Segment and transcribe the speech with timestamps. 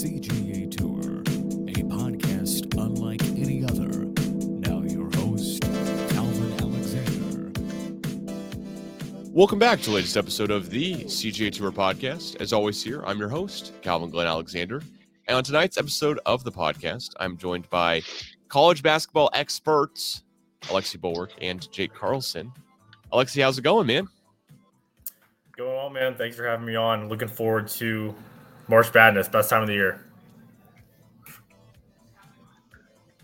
[0.00, 1.20] CGA Tour,
[1.68, 4.06] a podcast unlike any other.
[4.66, 7.52] Now, your host, Calvin Alexander.
[9.30, 12.40] Welcome back to the latest episode of the CGA Tour podcast.
[12.40, 14.82] As always, here I'm your host, Calvin Glen Alexander.
[15.28, 18.00] And on tonight's episode of the podcast, I'm joined by
[18.48, 20.22] college basketball experts
[20.62, 22.50] Alexi Bollwerk and Jake Carlson.
[23.12, 24.08] Alexi, how's it going, man?
[25.58, 26.14] Going well, man.
[26.14, 27.10] Thanks for having me on.
[27.10, 28.14] Looking forward to
[28.70, 30.00] March Madness, best time of the year.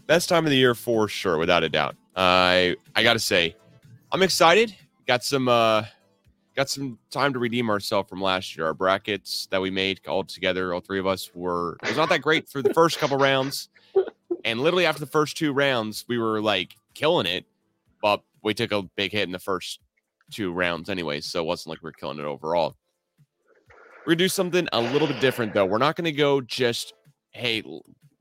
[0.09, 1.95] Best time of the year for sure, without a doubt.
[2.17, 3.55] I I gotta say,
[4.11, 4.75] I'm excited.
[5.07, 5.85] Got some uh
[6.57, 8.67] got some time to redeem ourselves from last year.
[8.67, 12.09] Our brackets that we made all together, all three of us were it was not
[12.09, 13.69] that great for the first couple rounds.
[14.45, 17.45] And literally after the first two rounds, we were like killing it,
[18.03, 19.79] but we took a big hit in the first
[20.31, 22.75] two rounds anyway, so it wasn't like we are killing it overall.
[24.07, 25.67] We're gonna do something a little bit different though.
[25.67, 26.95] We're not gonna go just
[27.31, 27.65] hey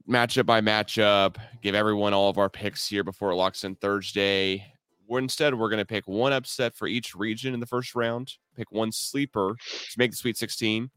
[0.10, 4.66] matchup by matchup, give everyone all of our picks here before it locks in Thursday.
[5.08, 8.72] We're instead we're gonna pick one upset for each region in the first round, pick
[8.72, 10.90] one sleeper to make the Sweet 16,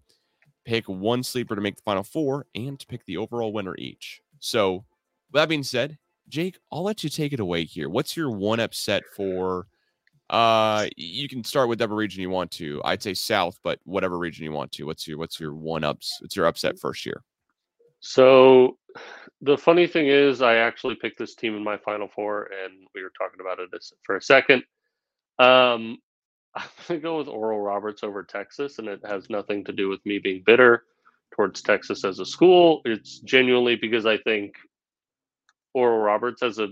[0.65, 4.23] pick one sleeper to make the Final Four, and to pick the overall winner each.
[4.39, 4.87] So,
[5.35, 5.99] that being said,
[6.31, 7.91] Jake, I'll let you take it away here.
[7.91, 9.67] What's your one upset for
[10.31, 12.81] uh, you can start with whatever region you want to.
[12.85, 14.85] I'd say South, but whatever region you want to.
[14.85, 16.19] What's your what's your one ups?
[16.21, 17.23] What's your upset first year?
[18.01, 18.77] So,
[19.41, 23.03] the funny thing is, I actually picked this team in my Final Four, and we
[23.03, 23.71] were talking about it
[24.05, 24.63] for a second.
[25.39, 25.99] Um,
[26.55, 30.05] I'm gonna go with Oral Roberts over Texas, and it has nothing to do with
[30.05, 30.85] me being bitter
[31.35, 32.83] towards Texas as a school.
[32.85, 34.55] It's genuinely because I think
[35.75, 36.69] Oral Roberts has a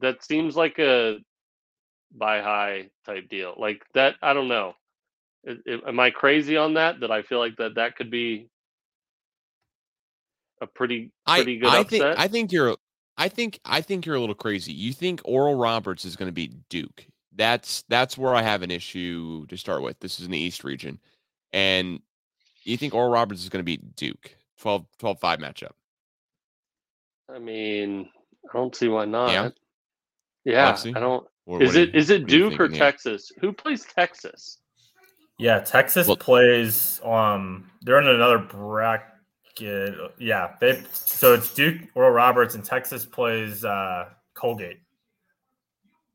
[0.00, 1.18] that seems like a
[2.16, 4.74] buy high type deal like that i don't know.
[5.44, 8.48] It, it, am i crazy on that that i feel like that that could be
[10.60, 12.00] a pretty pretty I, good I upset?
[12.00, 12.76] Think i think you're
[13.16, 14.72] i think i think you're a little crazy.
[14.72, 17.06] You think oral roberts is going to beat duke.
[17.34, 19.98] That's that's where i have an issue to start with.
[20.00, 20.98] This is in the east region
[21.52, 22.00] and
[22.62, 24.36] you think oral roberts is going to beat duke?
[24.58, 25.72] 12 12 5 matchup.
[27.34, 28.10] I mean
[28.52, 29.32] i don't see why not.
[29.32, 29.50] Yeah,
[30.44, 33.32] yeah i don't what, is what it you, is it Duke or Texas?
[33.40, 34.58] Who plays Texas?
[35.36, 37.00] Yeah, Texas well, plays.
[37.02, 39.94] Um, they're in another bracket.
[40.18, 40.82] Yeah, they.
[40.92, 44.80] So it's Duke, Oral Roberts, and Texas plays uh, Colgate.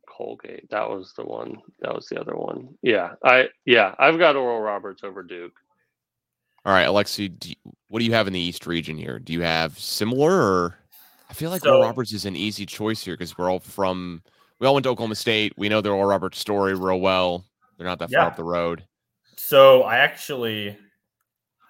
[0.07, 0.69] Colgate.
[0.69, 1.57] That was the one.
[1.81, 2.77] That was the other one.
[2.81, 3.49] Yeah, I.
[3.65, 5.53] Yeah, I've got Oral Roberts over Duke.
[6.63, 7.55] All right, Alexi, do you,
[7.89, 9.19] what do you have in the East region here?
[9.19, 10.79] Do you have similar, or
[11.29, 14.23] I feel like so, Oral Roberts is an easy choice here because we're all from
[14.59, 15.53] we all went to Oklahoma State.
[15.57, 17.45] We know the Oral Roberts story real well.
[17.77, 18.19] They're not that yeah.
[18.19, 18.83] far up the road.
[19.35, 20.77] So I actually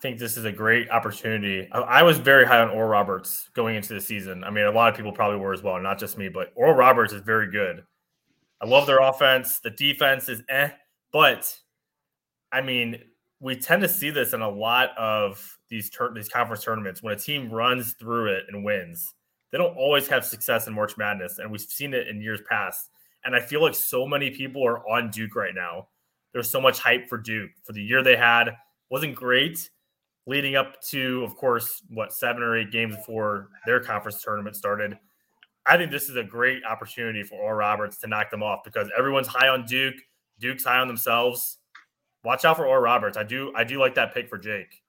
[0.01, 1.68] think this is a great opportunity.
[1.72, 4.44] I, I, was very high on Oral Roberts going into the season.
[4.44, 6.75] I mean, a lot of people probably were as well, not just me, but Oral
[6.75, 7.84] Roberts is very good.
[8.62, 9.59] I love their offense.
[9.59, 10.69] The defense is eh,
[11.12, 11.57] but
[12.52, 13.02] I mean,
[13.40, 17.13] we tend to see this in a lot of these tur- these conference tournaments when
[17.13, 19.13] a team runs through it and wins
[19.56, 22.90] they don't always have success in March Madness, and we've seen it in years past.
[23.24, 25.88] And I feel like so many people are on Duke right now.
[26.34, 28.50] There's so much hype for Duke for the year they had.
[28.90, 29.70] wasn't great
[30.28, 35.00] leading up to, of course, what seven or eight games before their conference tournament started.
[35.66, 38.90] I think this is a great opportunity for Oral Roberts to knock them off because
[38.98, 39.96] everyone's high on Duke.
[40.38, 41.60] Duke's high on themselves.
[42.26, 43.16] Watch out for Oral Roberts.
[43.16, 44.84] I do I do like that pick for Jake.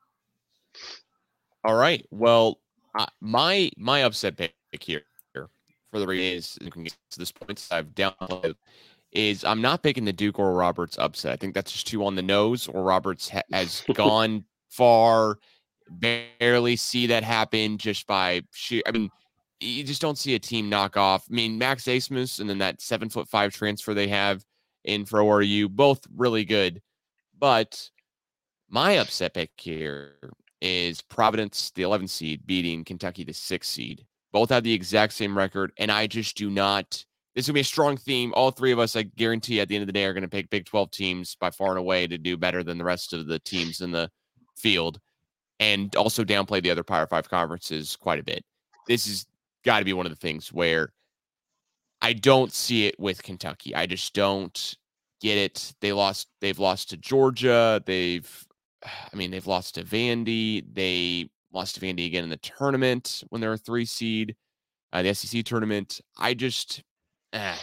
[1.63, 2.05] All right.
[2.11, 2.59] Well,
[2.99, 5.03] uh, my my upset pick here
[5.91, 8.55] for the Rays you can get to this point I've downloaded
[9.13, 11.33] is I'm not picking the Duke Oral Roberts upset.
[11.33, 12.69] I think that's just too on the nose.
[12.69, 15.39] Oral Roberts ha- has gone far,
[15.89, 18.83] barely see that happen just by sheer.
[18.87, 19.11] I mean,
[19.61, 21.25] you just don't see a team knock off.
[21.31, 24.45] I mean, Max Abmas and then that seven foot five transfer they have
[24.85, 26.83] in for ORU, both really good.
[27.39, 27.89] But
[28.69, 30.17] my upset pick here
[30.61, 34.05] is Providence, the 11 seed, beating Kentucky, the six seed.
[34.33, 37.05] Both have the exact same record, and I just do not.
[37.35, 38.33] This is gonna be a strong theme.
[38.35, 40.51] All three of us, I guarantee, at the end of the day, are gonna pick
[40.51, 43.39] Big 12 teams by far and away to do better than the rest of the
[43.39, 44.11] teams in the
[44.57, 44.99] field,
[45.61, 48.45] and also downplay the other Power Five conferences quite a bit.
[48.87, 49.27] This has
[49.65, 50.93] got to be one of the things where
[52.01, 53.75] I don't see it with Kentucky.
[53.75, 54.77] I just don't
[55.21, 55.75] get it.
[55.81, 56.29] They lost.
[56.41, 57.83] They've lost to Georgia.
[57.85, 58.47] They've
[58.85, 60.65] I mean, they've lost to Vandy.
[60.73, 64.37] They lost to Vandy again in the tournament when they're a three seed,
[64.93, 66.01] uh, the SEC tournament.
[66.19, 66.83] I just,
[67.33, 67.57] eh.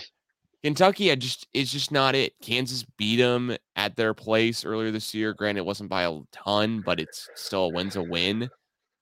[0.63, 2.33] Kentucky, I just it's just not it.
[2.41, 5.33] Kansas beat them at their place earlier this year.
[5.33, 8.49] Granted, it wasn't by a ton, but it's still a win's a win.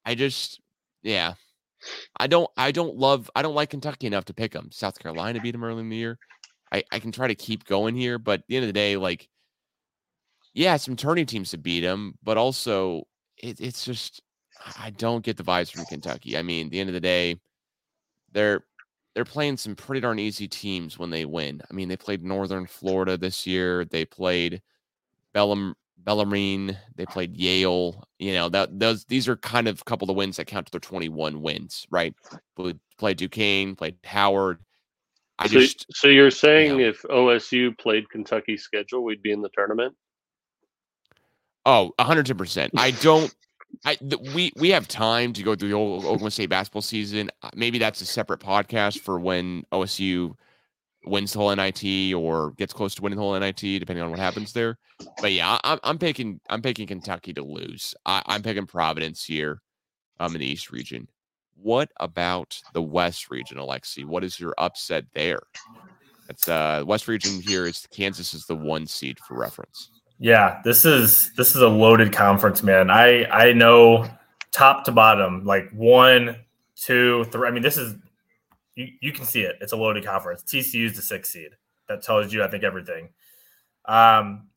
[0.04, 0.60] I just
[1.04, 1.34] yeah.
[2.20, 4.70] I don't I don't love I don't like Kentucky enough to pick them.
[4.72, 6.18] South Carolina beat them early in the year.
[6.72, 8.96] I, I can try to keep going here, but at the end of the day,
[8.96, 9.28] like,
[10.54, 13.04] yeah, some turning teams to beat them, but also
[13.38, 14.22] it, it's just
[14.80, 16.38] I don't get the vibes from Kentucky.
[16.38, 17.40] I mean, at the end of the day,
[18.32, 18.64] they're
[19.14, 21.62] they're playing some pretty darn easy teams when they win.
[21.70, 23.86] I mean, they played Northern Florida this year.
[23.86, 24.62] They played
[25.36, 26.78] Bellam Bellarmine.
[26.96, 28.08] They played Yale.
[28.20, 30.68] You know that those these are kind of a couple of the wins that count
[30.68, 32.14] to their 21 wins, right?
[32.56, 34.60] But played Duquesne, played Howard.
[35.40, 39.32] I so, just so you're saying you know, if OSU played Kentucky's schedule, we'd be
[39.32, 39.96] in the tournament?
[41.66, 42.72] Oh, 110%.
[42.78, 43.34] I don't
[43.86, 47.32] I th- we we have time to go through the whole Oklahoma State basketball season.
[47.42, 50.36] Uh, maybe that's a separate podcast for when OSU
[51.06, 54.20] wins the whole NIT or gets close to winning the whole NIT, depending on what
[54.20, 54.78] happens there.
[55.20, 57.96] But yeah, I'm, I'm picking I'm picking Kentucky to lose.
[58.06, 59.62] I, am picking Providence here,
[60.20, 61.08] um, in the East region.
[61.56, 64.06] What about the West region, Alexi?
[64.06, 65.42] What is your upset there?
[66.30, 69.90] It's uh West region here is Kansas is the one seed for reference.
[70.22, 72.92] Yeah, this is this is a loaded conference, man.
[72.92, 74.08] I I know
[74.52, 76.36] top to bottom, like one,
[76.76, 77.48] two, three.
[77.48, 77.96] I mean, this is
[78.76, 79.56] you, you can see it.
[79.62, 80.44] It's a loaded conference.
[80.44, 81.50] TCU is the sixth seed.
[81.90, 83.10] That tells you, I think, everything.
[83.86, 84.50] Um,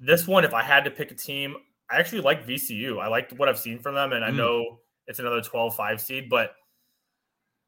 [0.00, 1.54] this one, if I had to pick a team,
[1.90, 2.98] I actually like VCU.
[2.98, 4.36] I like what I've seen from them, and I mm.
[4.36, 6.54] know it's another 12-5 seed, but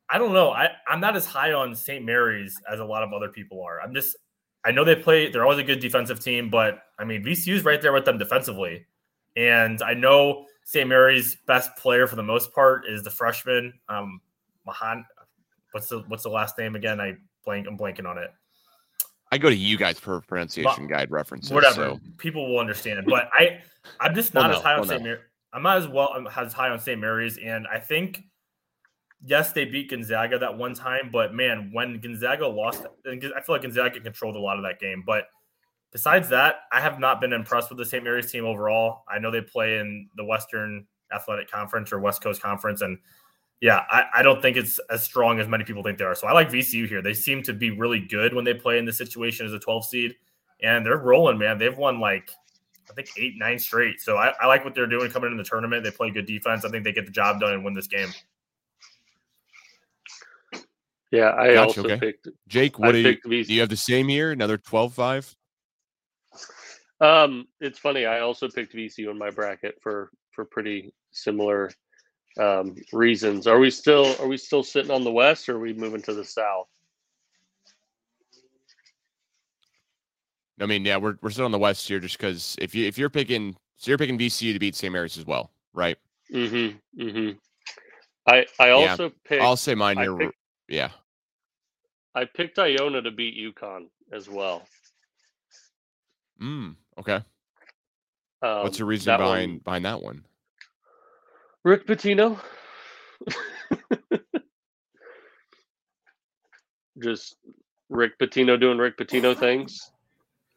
[0.08, 0.52] I don't know.
[0.52, 2.02] I, I'm not as high on St.
[2.02, 3.78] Mary's as a lot of other people are.
[3.82, 4.16] I'm just
[4.64, 7.80] I know they play, they're always a good defensive team, but I mean, VCU's right
[7.80, 8.86] there with them defensively.
[9.36, 10.88] And I know St.
[10.88, 14.20] Mary's best player for the most part is the freshman, um,
[14.66, 15.04] Mahan.
[15.72, 17.00] What's the what's the last name again?
[17.00, 18.30] I blank I'm blanking on it.
[19.32, 21.50] I go to you guys for pronunciation but, guide references.
[21.50, 21.74] Whatever.
[21.74, 22.00] So.
[22.18, 22.98] People will understand.
[22.98, 23.06] It.
[23.06, 23.60] But I
[23.98, 25.00] I'm just not well, as high on well, St.
[25.00, 25.08] No.
[25.08, 25.20] Mary.
[25.54, 27.00] I'm not as well I'm as high on St.
[27.00, 27.38] Mary's.
[27.38, 28.22] And I think
[29.24, 33.62] yes, they beat Gonzaga that one time, but man, when Gonzaga lost, I feel like
[33.62, 35.02] Gonzaga controlled a lot of that game.
[35.06, 35.24] But
[35.90, 38.02] besides that, I have not been impressed with the St.
[38.02, 39.04] Mary's team overall.
[39.08, 42.98] I know they play in the Western Athletic Conference or West Coast Conference, and
[43.60, 46.16] yeah, I, I don't think it's as strong as many people think they are.
[46.16, 47.00] So I like VCU here.
[47.00, 49.86] They seem to be really good when they play in this situation as a 12
[49.86, 50.16] seed,
[50.62, 51.58] and they're rolling, man.
[51.58, 52.30] They've won like
[52.90, 54.00] I think eight, nine straight.
[54.00, 55.84] So I, I like what they're doing coming in the tournament.
[55.84, 56.64] They play good defense.
[56.64, 58.12] I think they get the job done and win this game.
[61.12, 61.98] Yeah, I gotcha, also okay.
[61.98, 62.78] picked Jake.
[62.78, 64.32] What do you, do you have the same year?
[64.32, 65.34] Another 12-5?
[67.02, 68.06] Um, it's funny.
[68.06, 71.70] I also picked VCU in my bracket for for pretty similar
[72.38, 73.46] um, reasons.
[73.46, 76.14] Are we still are we still sitting on the west, or are we moving to
[76.14, 76.68] the south?
[80.60, 82.96] I mean, yeah, we're we're still on the west here, just because if you if
[82.96, 84.92] you're picking, so you're picking VCU to beat St.
[84.92, 85.98] Mary's as well, right?
[86.32, 87.02] Mm-hmm.
[87.02, 87.38] Mm-hmm.
[88.28, 89.42] I I also yeah, picked.
[89.42, 90.16] I'll say mine here.
[90.16, 90.34] Picked,
[90.68, 90.90] yeah.
[92.14, 94.66] I picked Iona to beat UConn as well.
[96.40, 97.20] Mm, okay.
[98.42, 100.24] Um, What's the reason behind one, behind that one?
[101.64, 102.38] Rick Pitino.
[107.02, 107.36] Just
[107.88, 109.92] Rick Pitino doing Rick Pitino things.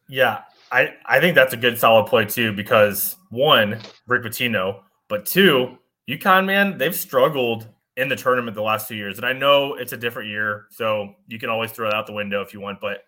[0.10, 0.42] Yeah,
[0.72, 5.78] I, I think that's a good solid play too because one, Rick Pitino, but two,
[6.10, 9.18] UConn man, they've struggled in the tournament the last two years.
[9.18, 12.14] And I know it's a different year, so you can always throw it out the
[12.14, 13.04] window if you want, but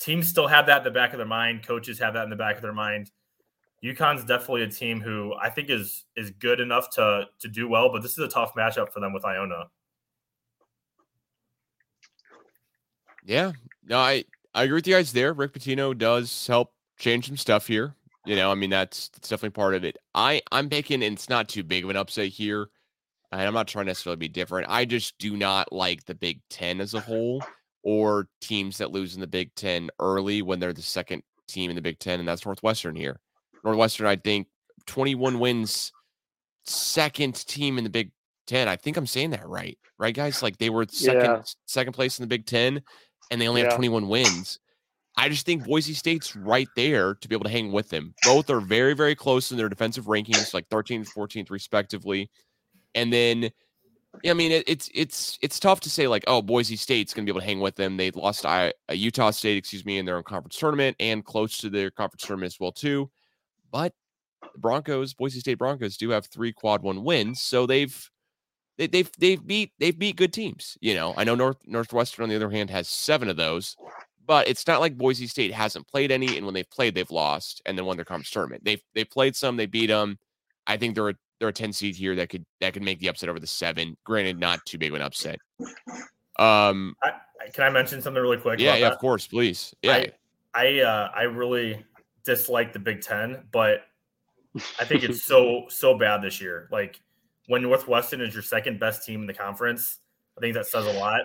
[0.00, 1.66] teams still have that in the back of their mind.
[1.66, 3.10] Coaches have that in the back of their mind.
[3.84, 7.92] UConn's definitely a team who I think is is good enough to to do well,
[7.92, 9.66] but this is a tough matchup for them with Iona.
[13.24, 13.52] Yeah,
[13.84, 15.32] no, I I agree with you guys there.
[15.32, 17.94] Rick Pitino does help change some stuff here.
[18.24, 19.96] You know, I mean that's, that's definitely part of it.
[20.12, 22.70] I I'm picking, and it's not too big of an upset here
[23.32, 24.68] and I'm not trying to necessarily be different.
[24.68, 27.42] I just do not like the Big Ten as a whole
[27.82, 31.76] or teams that lose in the Big Ten early when they're the second team in
[31.76, 33.20] the Big Ten, and that's Northwestern here.
[33.64, 34.46] Northwestern, I think,
[34.86, 35.92] 21 wins,
[36.64, 38.10] second team in the Big
[38.46, 38.68] Ten.
[38.68, 40.42] I think I'm saying that right, right, guys?
[40.42, 41.42] Like they were second yeah.
[41.66, 42.82] second place in the Big Ten,
[43.30, 43.68] and they only yeah.
[43.68, 44.58] have 21 wins.
[45.16, 48.14] I just think Boise State's right there to be able to hang with them.
[48.22, 52.30] Both are very, very close in their defensive rankings, like 13th, 14th, respectively.
[52.94, 53.50] And then,
[54.26, 57.32] I mean, it, it's it's it's tough to say like, oh, Boise State's going to
[57.32, 57.96] be able to hang with them.
[57.96, 61.58] They lost to uh, Utah State, excuse me, in their own conference tournament and close
[61.58, 63.10] to their conference tournament as well too.
[63.70, 63.92] But
[64.52, 68.10] the Broncos, Boise State Broncos, do have three quad one wins, so they've
[68.78, 70.78] they, they've they've beat they've beat good teams.
[70.80, 73.76] You know, I know North Northwestern on the other hand has seven of those,
[74.26, 77.60] but it's not like Boise State hasn't played any, and when they've played, they've lost
[77.66, 78.64] and then won their conference tournament.
[78.64, 80.18] They've they played some, they beat them.
[80.66, 83.08] I think they're a they're a 10 seed here that could that could make the
[83.08, 83.96] upset over the seven.
[84.04, 85.38] Granted, not too big of an upset.
[86.38, 87.12] Um, I,
[87.52, 88.60] can I mention something really quick?
[88.60, 88.92] yeah, yeah, that?
[88.92, 89.74] of course, please.
[89.82, 90.12] Yeah, I
[90.54, 91.84] I, uh, I really
[92.24, 93.82] dislike the Big Ten, but
[94.80, 96.68] I think it's so so bad this year.
[96.70, 97.00] Like
[97.46, 99.98] when Northwestern is your second best team in the conference,
[100.36, 101.22] I think that says a lot.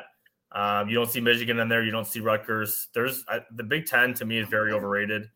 [0.52, 1.84] Um, you don't see Michigan in there.
[1.84, 2.90] You don't see Rutgers.
[2.94, 5.30] There's I, the Big Ten to me is very overrated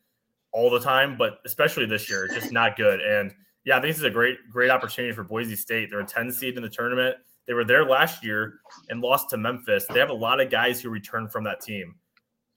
[0.52, 3.00] all the time, but especially this year, it's just not good.
[3.02, 3.34] And
[3.68, 5.90] yeah, I think this is a great great opportunity for Boise State.
[5.90, 7.18] They're a 10 seed in the tournament.
[7.48, 9.86] They were there last year and lost to Memphis.
[9.88, 11.96] They have a lot of guys who return from that team.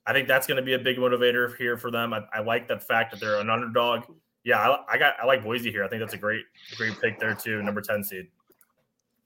[0.07, 2.13] I think that's going to be a big motivator here for them.
[2.13, 4.05] I, I like that fact that they're an underdog.
[4.45, 5.83] Yeah, I, I, got I like Boise here.
[5.83, 6.45] I think that's a great
[6.77, 7.61] great pick there too.
[7.61, 8.29] Number ten seed.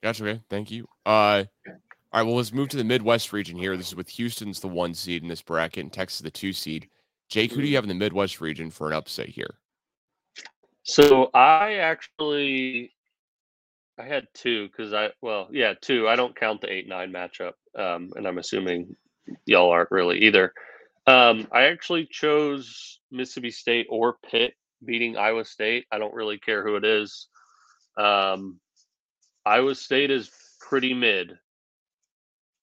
[0.03, 0.27] Gotcha.
[0.27, 0.87] Okay, thank you.
[1.05, 1.75] Uh, all
[2.15, 3.77] right, well, let's move to the Midwest region here.
[3.77, 6.89] This is with Houston's the one seed in this bracket and Texas the two seed.
[7.29, 9.59] Jake, who do you have in the Midwest region for an upset here?
[10.85, 12.93] So I actually
[13.99, 16.09] I had two because I well yeah two.
[16.09, 18.95] I don't count the eight nine matchup, um, and I'm assuming
[19.47, 20.53] y'all aren't really either.
[21.07, 25.87] Um, I actually chose Mississippi State or Pitt beating Iowa State.
[25.91, 27.29] I don't really care who it is.
[27.97, 28.61] Um,
[29.47, 31.33] Iowa State is pretty mid.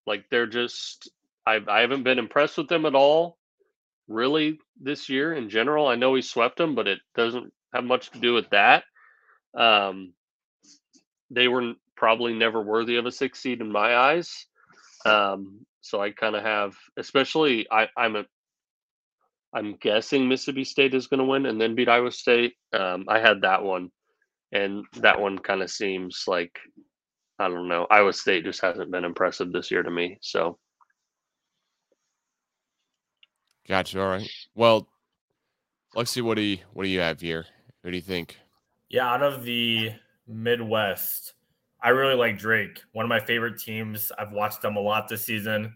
[0.06, 1.10] Like they're just
[1.48, 3.40] I I haven't been impressed with them at all,
[4.08, 5.88] really this year in general.
[5.88, 8.84] I know he swept them, but it doesn't have much to do with that.
[9.54, 10.14] Um,
[11.30, 14.46] they were probably never worthy of a six seed in my eyes.
[15.06, 18.26] Um, so I kind of have, especially I, I'm a,
[19.54, 22.54] I'm guessing Mississippi State is going to win and then beat Iowa State.
[22.74, 23.90] Um, I had that one,
[24.52, 26.58] and that one kind of seems like
[27.38, 27.88] I don't know.
[27.90, 30.18] Iowa State just hasn't been impressive this year to me.
[30.22, 30.58] So,
[33.68, 34.00] gotcha.
[34.00, 34.30] All right.
[34.56, 34.88] Well,
[35.96, 37.46] let's see what do what do you have here?
[37.84, 38.38] Who do you think?
[38.90, 39.92] Yeah, out of the
[40.28, 41.34] Midwest,
[41.82, 42.82] I really like Drake.
[42.94, 44.12] One of my favorite teams.
[44.18, 45.76] I've watched them a lot this season.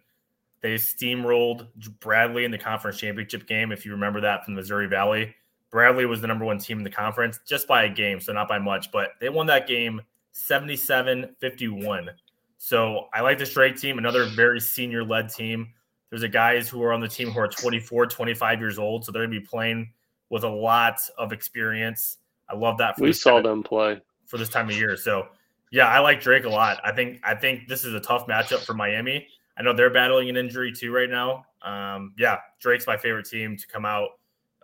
[0.62, 1.68] They steamrolled
[2.00, 3.72] Bradley in the conference championship game.
[3.72, 5.36] If you remember that from Missouri Valley,
[5.72, 8.48] Bradley was the number one team in the conference just by a game, so not
[8.48, 12.10] by much, but they won that game 77 51.
[12.58, 15.68] So I like this Drake team, another very senior led team.
[16.10, 19.06] There's a guys who are on the team who are 24, 25 years old.
[19.06, 19.92] So they're going to be playing
[20.30, 22.18] with a lot of experience.
[22.50, 23.00] I love that.
[23.00, 24.96] we saw them play for this time of year.
[24.96, 25.28] So
[25.72, 26.80] yeah, I like Drake a lot.
[26.84, 29.28] I think I think this is a tough matchup for Miami.
[29.58, 31.46] I know they're battling an injury too right now.
[31.62, 34.10] Um, yeah, Drake's my favorite team to come out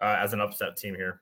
[0.02, 1.22] uh, as an upset team here.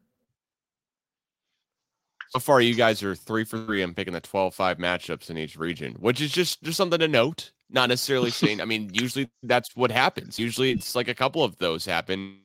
[2.30, 3.82] So far, you guys are three for three.
[3.82, 7.52] I'm picking the 12-5 matchups in each region, which is just just something to note.
[7.72, 8.62] Not necessarily saying.
[8.62, 10.40] I mean, usually that's what happens.
[10.40, 12.38] Usually, it's like a couple of those happen.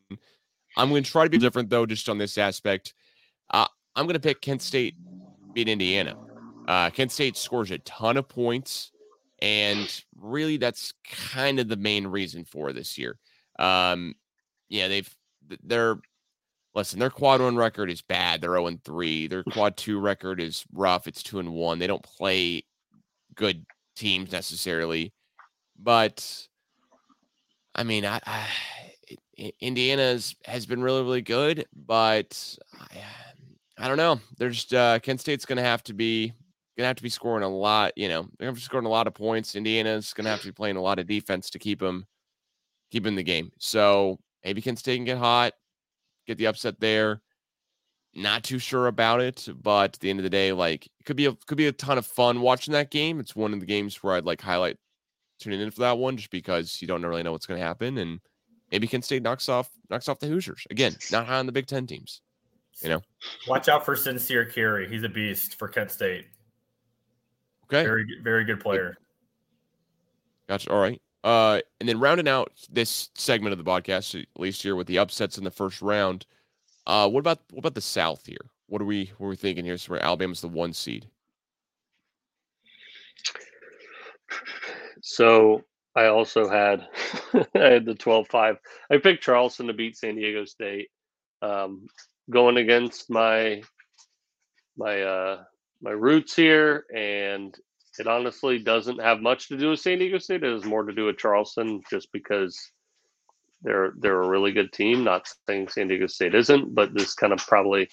[0.76, 2.94] I'm going to try to be different though, just on this aspect.
[3.50, 4.96] Uh, I'm going to pick Kent State
[5.52, 6.16] beat Indiana.
[6.66, 8.90] Uh, Kent State scores a ton of points,
[9.40, 13.18] and really that's kind of the main reason for this year.
[13.58, 14.14] Um,
[14.68, 15.14] yeah, they've
[15.62, 15.98] they're
[16.74, 18.40] listen, their quad one record is bad.
[18.40, 19.28] They're 0 and 3.
[19.28, 21.06] Their quad two record is rough.
[21.06, 21.78] It's 2 and 1.
[21.78, 22.64] They don't play
[23.34, 23.64] good
[23.94, 25.12] teams necessarily.
[25.78, 26.46] But
[27.74, 28.46] I mean, I, I
[29.60, 33.02] Indiana's has been really, really good, but I,
[33.78, 34.20] I don't know.
[34.38, 36.28] There's uh, Kent State's going to have to be
[36.76, 37.92] going to have to be scoring a lot.
[37.96, 39.54] You know, they're going to be scoring a lot of points.
[39.54, 42.06] Indiana's going to have to be playing a lot of defense to keep them
[42.90, 43.50] keep in the game.
[43.58, 45.52] So maybe Kent State can get hot
[46.26, 47.20] get the upset there.
[48.14, 51.16] Not too sure about it, but at the end of the day, like it could
[51.16, 53.18] be a could be a ton of fun watching that game.
[53.18, 54.76] It's one of the games where I'd like highlight
[55.40, 57.98] tuning in for that one just because you don't really know what's going to happen,
[57.98, 58.20] and
[58.74, 60.96] maybe Kent State knocks off knocks off the Hoosiers again.
[61.12, 62.20] Not high on the Big Ten teams,
[62.82, 63.00] you know.
[63.46, 64.88] Watch out for Sincere Carry.
[64.88, 66.26] He's a beast for Kent State.
[67.66, 68.98] Okay, very very good player.
[70.48, 70.70] Gotcha.
[70.70, 71.00] All right.
[71.22, 74.98] Uh, and then rounding out this segment of the podcast, at least here with the
[74.98, 76.26] upsets in the first round.
[76.86, 78.50] Uh, what about what about the South here?
[78.66, 79.78] What are we what are we thinking here?
[79.78, 81.06] So where Alabama's the one seed.
[85.00, 85.64] So
[85.96, 86.86] I also had
[87.54, 88.56] I had the 12-5.
[88.90, 90.88] I picked Charleston to beat San Diego State.
[91.42, 91.86] Um,
[92.30, 93.62] going against my
[94.76, 95.44] my uh
[95.82, 97.54] my roots here and
[97.98, 100.42] it honestly doesn't have much to do with San Diego State.
[100.42, 102.58] It has more to do with Charleston, just because
[103.62, 105.04] they're they're a really good team.
[105.04, 107.88] Not saying San Diego State isn't, but this kind of probably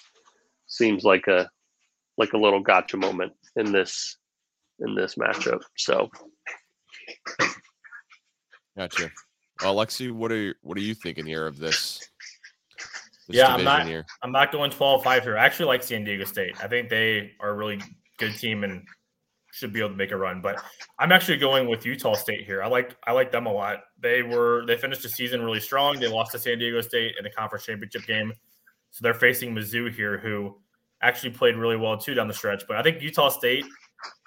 [0.66, 1.48] seems like a
[2.18, 4.16] like a little gotcha moment in this
[4.80, 5.60] in this matchup.
[5.76, 6.10] So,
[8.76, 9.10] gotcha.
[9.62, 12.08] Well, Alexi, what are what are you thinking here of this?
[13.28, 13.86] this yeah, I'm not.
[13.86, 14.04] Here?
[14.22, 15.38] I'm not going 12-5 here.
[15.38, 16.62] I actually like San Diego State.
[16.62, 17.80] I think they are a really
[18.18, 18.82] good team and
[19.52, 20.40] should be able to make a run.
[20.40, 20.62] But
[20.98, 22.62] I'm actually going with Utah State here.
[22.62, 23.80] I like I like them a lot.
[24.00, 26.00] They were they finished the season really strong.
[26.00, 28.32] They lost to San Diego State in the conference championship game,
[28.90, 30.58] so they're facing Mizzou here, who
[31.02, 32.64] actually played really well too down the stretch.
[32.66, 33.66] But I think Utah State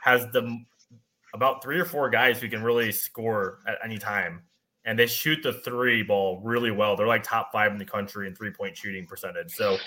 [0.02, 0.64] has the
[1.36, 4.42] about three or four guys who can really score at any time,
[4.86, 6.96] and they shoot the three ball really well.
[6.96, 9.52] They're like top five in the country in three point shooting percentage.
[9.52, 9.78] So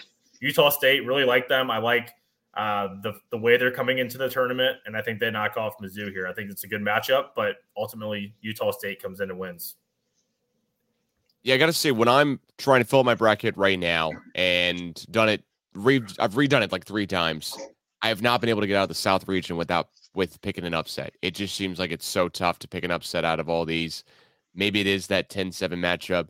[0.41, 1.71] Utah State really like them.
[1.71, 2.13] I like
[2.55, 5.79] uh, the the way they're coming into the tournament, and I think they knock off
[5.83, 6.29] Mizzou here.
[6.29, 9.77] I think it's a good matchup, but ultimately Utah State comes in and wins.
[11.43, 15.03] Yeah, I got to say, when I'm trying to fill my bracket right now and
[15.11, 17.57] done it, re- I've redone it like three times.
[18.03, 20.65] I have not been able to get out of the South region without with picking
[20.65, 21.15] an upset.
[21.23, 24.05] It just seems like it's so tough to pick an upset out of all these.
[24.55, 26.29] Maybe it is that 10-7 matchup.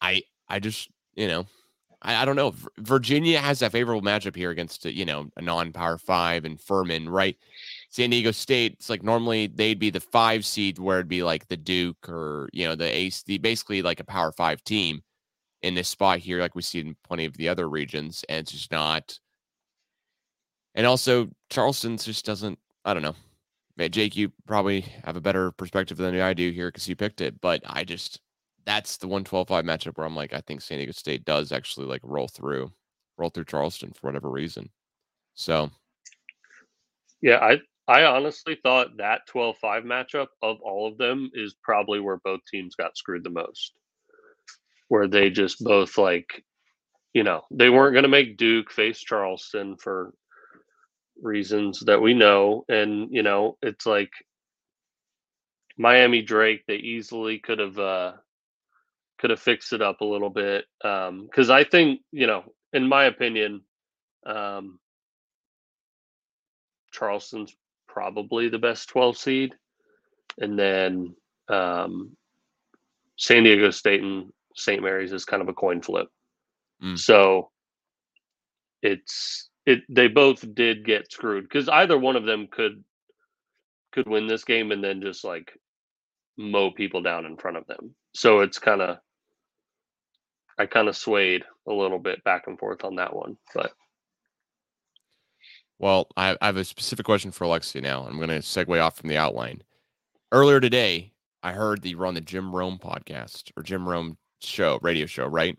[0.00, 1.46] I I just, you know,
[2.02, 2.54] I, I don't know.
[2.78, 7.36] Virginia has that favorable matchup here against, you know, a non-power five and Furman, right?
[7.90, 11.48] San Diego State, it's like normally they'd be the five seed where it'd be like
[11.48, 15.02] the Duke or, you know, the ace, the basically like a power five team
[15.62, 18.24] in this spot here, like we see in plenty of the other regions.
[18.28, 19.18] And it's just not.
[20.76, 23.16] And also, Charleston just doesn't, I don't know.
[23.78, 27.22] Man, Jake, you probably have a better perspective than I do here because you picked
[27.22, 27.40] it.
[27.40, 28.20] But I just,
[28.66, 31.86] that's the 112 5 matchup where I'm like, I think San Diego State does actually
[31.86, 32.70] like roll through,
[33.16, 34.70] roll through Charleston for whatever reason.
[35.34, 35.70] So,
[37.22, 42.00] yeah, I I honestly thought that 12 5 matchup of all of them is probably
[42.00, 43.72] where both teams got screwed the most.
[44.88, 46.44] Where they just both like,
[47.14, 50.12] you know, they weren't going to make Duke face Charleston for
[51.22, 52.64] reasons that we know.
[52.68, 54.10] And, you know, it's like
[55.76, 58.12] Miami Drake, they easily could have, uh,
[59.18, 60.66] could have fixed it up a little bit.
[60.84, 63.62] Um, cause I think, you know, in my opinion,
[64.24, 64.78] um,
[66.92, 67.54] Charleston's
[67.88, 69.54] probably the best 12 seed.
[70.38, 71.14] And then
[71.48, 72.16] um,
[73.16, 74.82] San Diego State and St.
[74.82, 76.08] Mary's is kind of a coin flip.
[76.82, 76.98] Mm.
[76.98, 77.50] So
[78.82, 82.82] it's it they both did get screwed because either one of them could
[83.92, 85.52] could win this game and then just like
[86.38, 87.94] mow people down in front of them.
[88.14, 88.98] So it's kind of
[90.58, 93.72] I kind of swayed a little bit back and forth on that one, but
[95.78, 98.06] well, I, I have a specific question for Alexia now.
[98.06, 99.62] I'm going to segue off from the outline.
[100.32, 104.16] Earlier today, I heard that you were on the Jim Rome podcast or Jim Rome
[104.40, 105.58] show, radio show, right?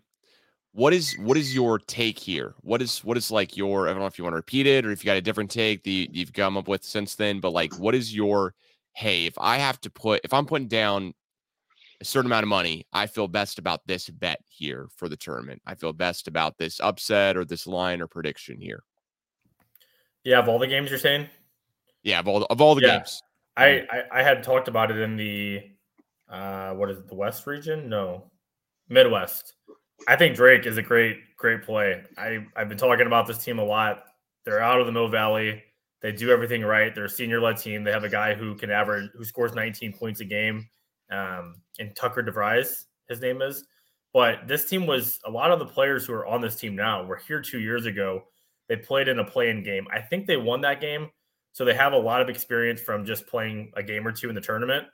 [0.72, 2.54] What is what is your take here?
[2.60, 4.84] What is what is like your I don't know if you want to repeat it
[4.84, 7.40] or if you got a different take that you, you've come up with since then,
[7.40, 8.54] but like what is your
[8.92, 11.14] hey, if I have to put if I'm putting down
[12.00, 15.62] a certain amount of money, I feel best about this bet here for the tournament.
[15.66, 18.84] I feel best about this upset or this line or prediction here.
[20.24, 21.28] Yeah, of all the games you're saying.
[22.02, 22.98] Yeah, of all of all the yeah.
[22.98, 23.22] games.
[23.56, 25.62] I, I, I had talked about it in the
[26.28, 27.88] uh what is it the West region?
[27.88, 28.30] No,
[28.88, 29.54] Midwest.
[30.06, 32.02] I think Drake is a great great play.
[32.16, 34.04] I I've been talking about this team a lot.
[34.44, 35.62] They're out of the Mill Valley.
[36.00, 36.94] They do everything right.
[36.94, 37.82] They're a senior led team.
[37.82, 40.68] They have a guy who can average who scores 19 points a game.
[41.10, 43.64] Um, and Tucker DeVries, his name is.
[44.12, 47.04] But this team was a lot of the players who are on this team now
[47.04, 48.24] were here two years ago
[48.68, 49.86] they played in a play-in game.
[49.90, 51.10] I think they won that game,
[51.52, 54.34] so they have a lot of experience from just playing a game or two in
[54.34, 54.86] the tournament.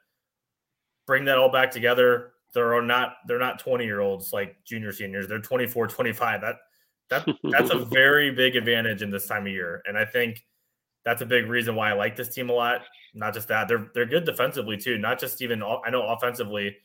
[1.06, 2.33] Bring that all back together.
[2.54, 5.28] They're not they're not 20 year olds like junior seniors.
[5.28, 6.40] They're 24, 25.
[6.40, 6.56] That
[7.10, 9.82] that that's a very big advantage in this time of year.
[9.86, 10.44] And I think
[11.04, 12.82] that's a big reason why I like this team a lot.
[13.12, 14.98] Not just that, they're they're good defensively too.
[14.98, 16.76] Not just even I know offensively,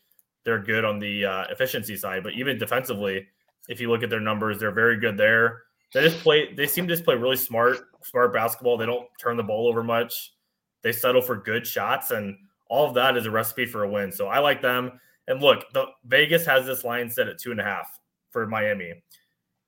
[0.43, 3.27] they're good on the uh, efficiency side, but even defensively,
[3.67, 5.63] if you look at their numbers, they're very good there.
[5.93, 6.53] They just play.
[6.53, 8.77] They seem to just play really smart, smart basketball.
[8.77, 10.33] They don't turn the ball over much.
[10.81, 12.37] They settle for good shots, and
[12.69, 14.11] all of that is a recipe for a win.
[14.11, 14.99] So I like them.
[15.29, 17.87] And look, the Vegas has this line set at two and a half
[18.31, 18.93] for Miami.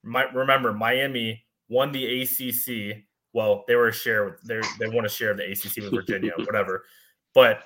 [0.04, 3.04] My, remember, Miami won the ACC.
[3.34, 4.40] Well, they were a share.
[4.44, 6.84] They they won a share of the ACC with Virginia, whatever.
[7.36, 7.62] But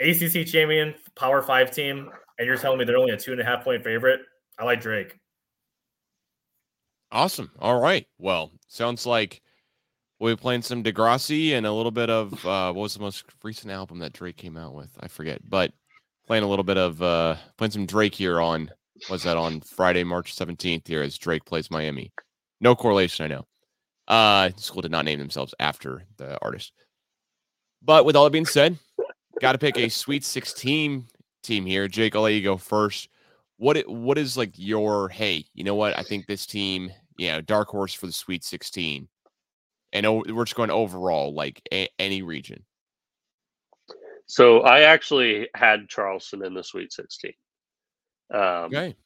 [0.00, 3.44] ACC champion, Power Five team, and you're telling me they're only a two and a
[3.44, 4.20] half point favorite.
[4.58, 5.18] I like Drake.
[7.10, 7.50] Awesome.
[7.58, 8.06] All right.
[8.18, 9.42] Well, sounds like
[10.18, 13.24] we'll be playing some Degrassi and a little bit of uh, what was the most
[13.42, 14.90] recent album that Drake came out with?
[15.00, 15.72] I forget, but
[16.26, 18.70] playing a little bit of uh, playing some Drake here on
[19.10, 22.12] was that on Friday, March 17th here as Drake plays Miami.
[22.60, 23.46] No correlation, I know.
[24.06, 26.72] Uh, school did not name themselves after the artist.
[27.82, 28.78] But with all that being said,
[29.40, 31.04] got to pick a Sweet 16
[31.42, 31.88] team here.
[31.88, 33.08] Jake, I'll let you go first.
[33.56, 35.44] What it, what is like your hey?
[35.54, 35.98] You know what?
[35.98, 39.08] I think this team you know, dark horse for the Sweet 16.
[39.92, 42.64] And we're just going overall, like a- any region.
[44.26, 47.32] So I actually had Charleston in the Sweet 16.
[48.32, 48.96] Um, Okay.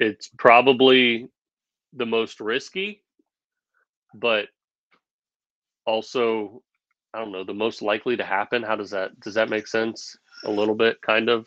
[0.00, 1.28] It's probably
[1.92, 3.04] the most risky,
[4.14, 4.46] but
[5.86, 6.62] also,
[7.12, 8.62] I don't know, the most likely to happen.
[8.62, 10.16] How does that does that make sense?
[10.44, 11.46] A little bit, kind of,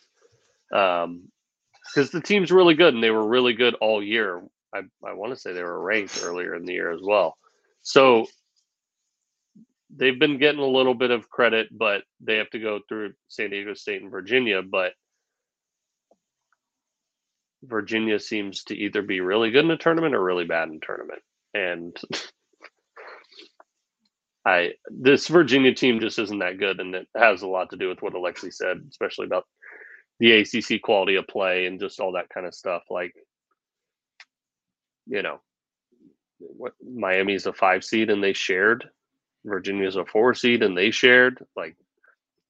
[0.69, 4.43] because the team's really good and they were really good all year.
[4.73, 7.37] I I want to say they were ranked earlier in the year as well.
[7.81, 8.27] So
[9.95, 13.49] they've been getting a little bit of credit, but they have to go through San
[13.49, 14.61] Diego State and Virginia.
[14.61, 14.93] But
[17.63, 21.21] Virginia seems to either be really good in a tournament or really bad in tournament.
[21.53, 21.95] And
[24.45, 27.87] I this Virginia team just isn't that good, and it has a lot to do
[27.89, 29.45] with what Alexi said, especially about
[30.19, 32.83] the ACC quality of play and just all that kind of stuff.
[32.89, 33.13] Like,
[35.05, 35.39] you know,
[36.39, 38.85] what Miami's a five seed and they shared.
[39.45, 41.43] Virginia's a four seed and they shared.
[41.55, 41.75] Like,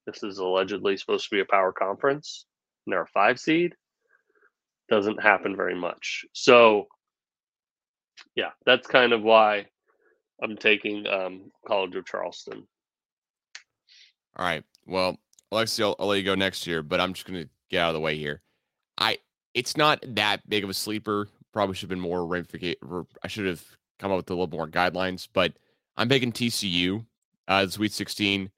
[0.05, 2.45] this is allegedly supposed to be a power conference
[2.85, 3.73] and they're a five seed.
[4.89, 6.25] Doesn't happen very much.
[6.33, 6.87] So,
[8.35, 9.67] yeah, that's kind of why
[10.41, 12.67] I'm taking um, College of Charleston.
[14.35, 14.63] All right.
[14.85, 15.17] Well,
[15.53, 17.89] Alexi, I'll, I'll let you go next year, but I'm just going to get out
[17.89, 18.41] of the way here.
[18.97, 19.19] I
[19.53, 21.27] it's not that big of a sleeper.
[21.53, 22.77] Probably should have been more ramification.
[23.23, 23.63] I should have
[23.99, 25.53] come up with a little more guidelines, but
[25.95, 27.05] I'm picking TCU,
[27.47, 28.49] uh, Sweet 16.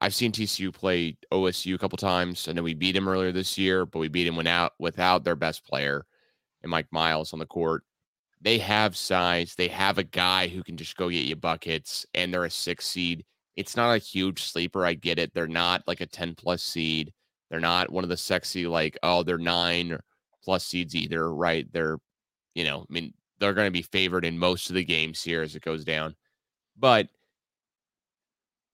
[0.00, 2.48] I've seen TCU play OSU a couple times.
[2.48, 5.36] I know we beat him earlier this year, but we beat him without without their
[5.36, 6.04] best player
[6.62, 7.84] and Mike Miles on the court.
[8.40, 9.54] They have size.
[9.56, 12.86] They have a guy who can just go get you buckets, and they're a six
[12.86, 13.24] seed.
[13.56, 14.84] It's not a huge sleeper.
[14.84, 15.32] I get it.
[15.34, 17.12] They're not like a 10 plus seed.
[17.50, 19.98] They're not one of the sexy, like, oh, they're nine
[20.42, 21.70] plus seeds either, right?
[21.72, 21.98] They're,
[22.54, 25.42] you know, I mean, they're going to be favored in most of the games here
[25.42, 26.16] as it goes down.
[26.78, 27.08] But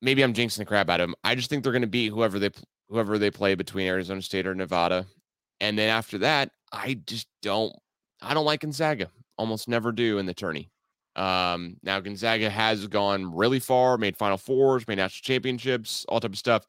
[0.00, 1.16] maybe I'm jinxing the crap out of them.
[1.24, 2.50] I just think they're going to beat whoever they
[2.88, 5.06] whoever they play between Arizona State or Nevada.
[5.61, 7.74] And then after that, I just don't
[8.22, 9.11] I don't like Gonzaga.
[9.37, 10.70] Almost never do in the tourney.
[11.16, 16.32] Um, now Gonzaga has gone really far, made Final Fours, made national championships, all type
[16.32, 16.64] of stuff.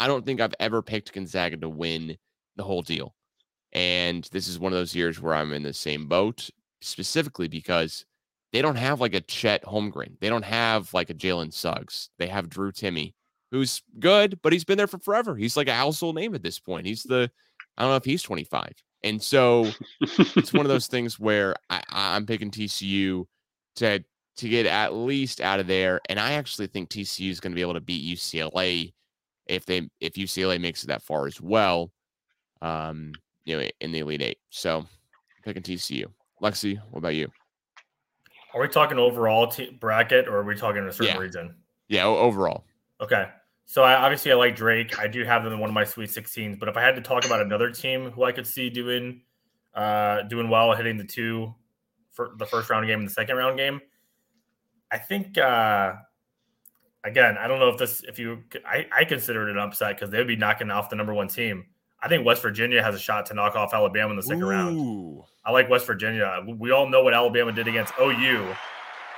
[0.00, 2.16] I don't think I've ever picked Gonzaga to win
[2.56, 3.14] the whole deal.
[3.72, 8.04] And this is one of those years where I'm in the same boat, specifically because
[8.54, 10.12] they don't have like a Chet Holmgren.
[10.20, 12.10] They don't have like a Jalen Suggs.
[12.18, 13.12] They have Drew Timme,
[13.50, 15.34] who's good, but he's been there for forever.
[15.34, 16.86] He's like a household name at this point.
[16.86, 17.28] He's the,
[17.76, 18.72] I don't know if he's 25.
[19.02, 23.26] And so it's one of those things where I, I'm picking TCU
[23.76, 24.04] to
[24.36, 26.00] to get at least out of there.
[26.08, 28.92] And I actually think TCU is going to be able to beat UCLA
[29.46, 31.90] if they if UCLA makes it that far as well.
[32.62, 33.14] Um,
[33.44, 34.38] you know, in the Elite Eight.
[34.50, 34.86] So
[35.42, 36.06] picking TCU.
[36.40, 37.28] Lexi, what about you?
[38.54, 41.20] Are we talking overall t- bracket or are we talking a certain Yeah.
[41.20, 41.56] region?
[41.88, 42.64] Yeah, overall.
[43.00, 43.28] Okay.
[43.66, 44.98] So I obviously I like Drake.
[44.98, 47.00] I do have them in one of my Sweet 16s, but if I had to
[47.02, 49.22] talk about another team who I could see doing
[49.74, 51.52] uh doing well, hitting the two
[52.12, 53.80] for the first round game and the second round game,
[54.90, 55.94] I think uh
[57.02, 60.10] again, I don't know if this if you I, I consider it an upset because
[60.10, 61.66] they would be knocking off the number one team.
[62.04, 65.22] I think West Virginia has a shot to knock off Alabama in the second round.
[65.42, 66.44] I like West Virginia.
[66.46, 68.54] We all know what Alabama did against OU.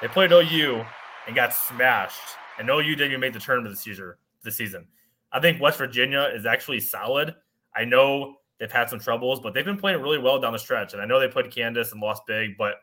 [0.00, 0.84] They played OU
[1.26, 2.36] and got smashed.
[2.60, 4.14] And OU didn't even make the tournament this season.
[4.44, 4.86] This season,
[5.32, 7.34] I think West Virginia is actually solid.
[7.74, 10.92] I know they've had some troubles, but they've been playing really well down the stretch.
[10.92, 12.76] And I know they played Kansas and lost big, but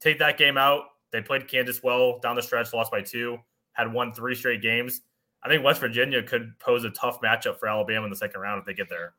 [0.00, 0.84] take that game out.
[1.12, 3.36] They played Kansas well down the stretch, lost by two,
[3.72, 5.02] had won three straight games.
[5.42, 8.58] I think West Virginia could pose a tough matchup for Alabama in the second round
[8.58, 9.12] if they get there.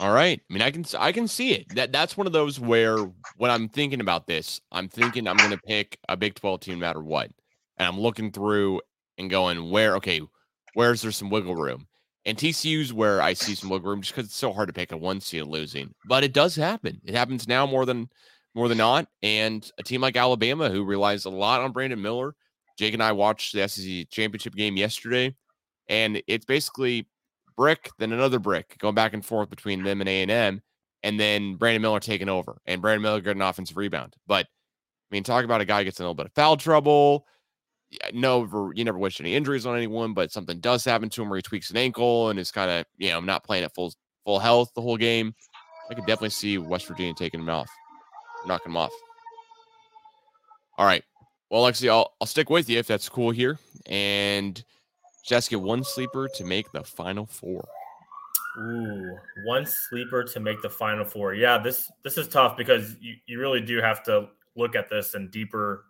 [0.00, 0.40] All right.
[0.40, 1.74] I mean, I can I can see it.
[1.74, 2.96] That that's one of those where
[3.36, 6.74] when I'm thinking about this, I'm thinking I'm going to pick a Big 12 team
[6.76, 7.30] no matter what.
[7.76, 8.80] And I'm looking through
[9.18, 10.22] and going where okay,
[10.72, 11.86] where's there some wiggle room?
[12.24, 14.90] And TCU's where I see some wiggle room just because it's so hard to pick
[14.90, 15.92] a one seed losing.
[16.06, 16.98] But it does happen.
[17.04, 18.08] It happens now more than
[18.54, 19.06] more than not.
[19.22, 22.34] And a team like Alabama who relies a lot on Brandon Miller.
[22.78, 25.36] Jake and I watched the SEC championship game yesterday,
[25.90, 27.06] and it's basically
[27.60, 30.62] brick, then another brick, going back and forth between them and A and M,
[31.02, 34.16] and then Brandon Miller taking over, and Brandon Miller getting an offensive rebound.
[34.26, 37.26] But I mean, talk about a guy gets in a little bit of foul trouble.
[38.14, 41.36] No, you never wish any injuries on anyone, but something does happen to him where
[41.36, 43.92] he tweaks an ankle and is kind of you know not playing at full
[44.24, 45.34] full health the whole game.
[45.90, 47.68] I could definitely see West Virginia taking him off,
[48.46, 48.92] knocking him off.
[50.78, 51.04] All right.
[51.50, 53.58] Well, Lexi, I'll, I'll stick with you if that's cool here.
[53.84, 54.64] And
[55.24, 57.66] just you one sleeper to make the final four.
[58.58, 61.34] Ooh, one sleeper to make the final four.
[61.34, 65.14] Yeah, this this is tough because you, you really do have to look at this
[65.14, 65.84] and deeper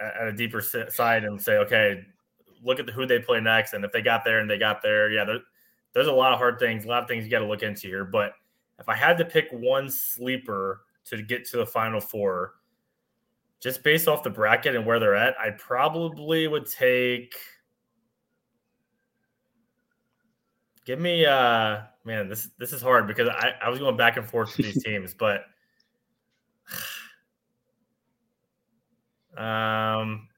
[0.00, 2.04] at a deeper side and say, okay,
[2.62, 4.82] look at the, who they play next, and if they got there and they got
[4.82, 5.38] there, yeah, there,
[5.92, 7.86] there's a lot of hard things, a lot of things you got to look into
[7.86, 8.04] here.
[8.04, 8.32] But
[8.78, 12.54] if I had to pick one sleeper to get to the final four,
[13.60, 17.34] just based off the bracket and where they're at, I probably would take.
[20.88, 24.26] Give me, uh, man, this this is hard because I, I was going back and
[24.26, 25.44] forth with these teams, but
[29.36, 30.28] um,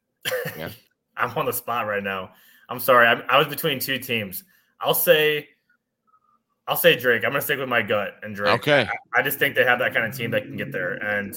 [0.59, 0.71] yeah.
[1.17, 2.33] I'm on the spot right now.
[2.69, 3.07] I'm sorry.
[3.07, 4.43] I, I was between two teams.
[4.81, 5.51] I'll say,
[6.67, 7.23] I'll say Drake.
[7.25, 8.55] I'm gonna stick with my gut and Drake.
[8.55, 8.89] Okay.
[9.15, 11.33] I, I, just think they have that kind of team that can get there and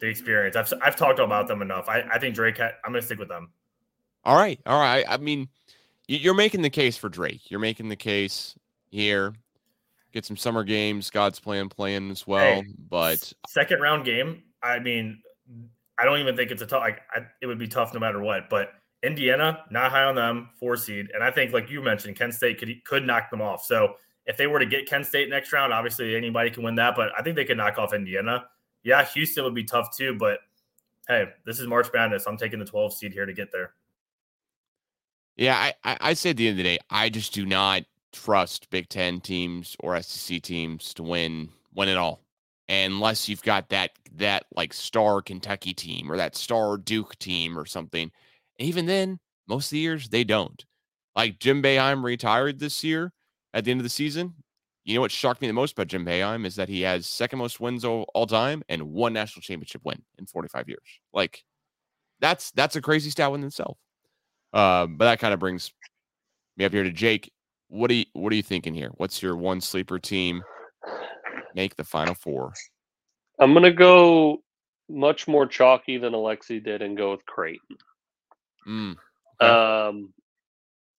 [0.00, 0.56] the experience.
[0.56, 1.90] I've I've talked about them enough.
[1.90, 2.56] I, I think Drake.
[2.56, 3.50] Ha- I'm gonna stick with them.
[4.24, 4.58] All right.
[4.64, 5.04] All right.
[5.06, 5.50] I mean,
[6.08, 7.50] you're making the case for Drake.
[7.50, 8.54] You're making the case
[8.90, 9.34] here.
[10.12, 11.10] Get some summer games.
[11.10, 12.62] God's playing playing as well.
[12.62, 14.42] Hey, but second round game.
[14.62, 15.20] I mean,
[15.98, 16.80] I don't even think it's a tough.
[16.80, 18.48] Like, I, it would be tough no matter what.
[18.48, 22.34] But Indiana, not high on them, four seed, and I think, like you mentioned, Kent
[22.34, 23.64] State could could knock them off.
[23.64, 23.94] So
[24.26, 26.94] if they were to get Kent State next round, obviously anybody can win that.
[26.96, 28.46] But I think they could knock off Indiana.
[28.82, 30.16] Yeah, Houston would be tough too.
[30.18, 30.38] But
[31.08, 32.26] hey, this is March Madness.
[32.26, 33.72] I'm taking the 12 seed here to get there.
[35.36, 38.70] Yeah, I I, say at the end of the day, I just do not trust
[38.70, 42.22] Big Ten teams or SEC teams to win win it all
[42.68, 47.66] unless you've got that that like star Kentucky team or that star Duke team or
[47.66, 48.10] something.
[48.58, 50.64] even then, most of the years they don't.
[51.14, 53.12] Like Jim Boeheim retired this year
[53.54, 54.34] at the end of the season.
[54.84, 57.38] You know what shocked me the most about Jim Boeheim is that he has second
[57.40, 61.00] most wins all, all time and one national championship win in 45 years.
[61.12, 61.44] Like
[62.20, 63.78] that's that's a crazy stat in itself.
[64.56, 65.70] Uh, but that kind of brings
[66.56, 67.30] me up here to Jake.
[67.68, 68.90] What are you what are you thinking here?
[68.96, 70.42] What's your one sleeper team
[71.54, 72.54] make the final four?
[73.38, 74.42] I'm gonna go
[74.88, 77.76] much more chalky than Alexi did and go with Creighton.
[78.66, 78.96] Mm,
[79.42, 79.52] okay.
[79.52, 80.14] Um,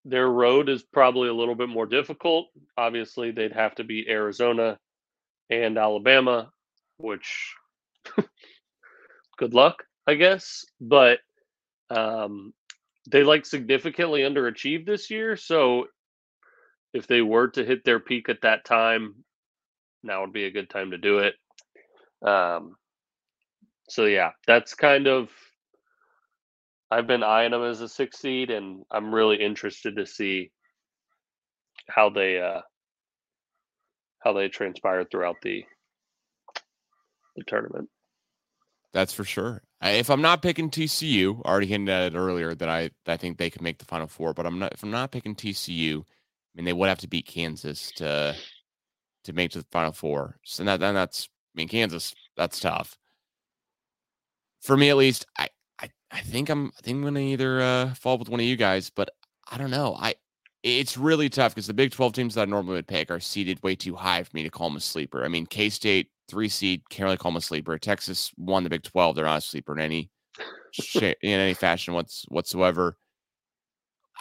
[0.06, 2.50] their road is probably a little bit more difficult.
[2.78, 4.78] Obviously, they'd have to beat Arizona
[5.50, 6.52] and Alabama,
[6.98, 7.56] which
[9.38, 10.64] good luck, I guess.
[10.80, 11.22] But
[11.90, 12.54] um,
[13.08, 15.38] they like significantly underachieved this year.
[15.38, 15.88] So
[16.94, 19.16] if they were to hit their peak at that time,
[20.04, 21.36] now would be a good time to do it.
[22.22, 22.76] Um,
[23.90, 25.30] so yeah, that's kind of
[26.90, 30.52] I've been eyeing them as a six seed, and I'm really interested to see
[31.90, 32.62] how they uh,
[34.20, 35.64] how they transpire throughout the
[37.36, 37.90] the tournament.
[38.94, 39.64] That's for sure.
[39.82, 43.38] If I'm not picking TCU, I already hinted at it earlier that I I think
[43.38, 44.74] they could make the Final Four, but I'm not.
[44.74, 46.04] If I'm not picking TCU, I
[46.56, 48.36] mean they would have to beat Kansas to
[49.24, 50.38] to make to the Final Four.
[50.44, 52.98] So that then that's I mean Kansas that's tough.
[54.62, 55.50] For me at least, I
[56.12, 58.90] I think I'm I think I'm gonna either uh, fall with one of you guys,
[58.90, 59.10] but
[59.50, 59.96] I don't know.
[60.00, 60.16] I
[60.68, 63.62] it's really tough because the Big 12 teams that I normally would pick are seated
[63.64, 65.24] way too high for me to call them a sleeper.
[65.24, 67.78] I mean, K State three seed can't really call them a sleeper.
[67.78, 70.10] Texas won the Big 12; they're not a sleeper in any
[71.02, 72.98] in any fashion what's, whatsoever.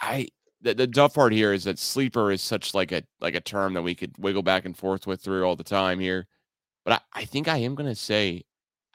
[0.01, 0.27] I
[0.61, 3.73] the, the tough part here is that sleeper is such like a like a term
[3.73, 6.27] that we could wiggle back and forth with through all the time here.
[6.85, 8.43] But I, I think I am gonna say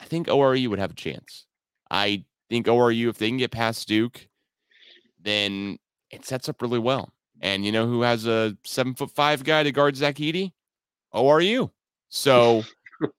[0.01, 1.47] I think ORU would have a chance.
[1.91, 4.27] I think ORU, if they can get past Duke,
[5.21, 5.79] then
[6.11, 7.13] it sets up really well.
[7.43, 10.53] And you know who has a seven foot five guy to guard Zach Edey?
[11.13, 11.71] ORU.
[12.09, 12.63] So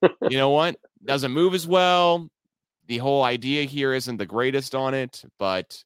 [0.02, 0.78] you know what?
[1.04, 2.30] Doesn't move as well.
[2.88, 5.84] The whole idea here isn't the greatest on it, but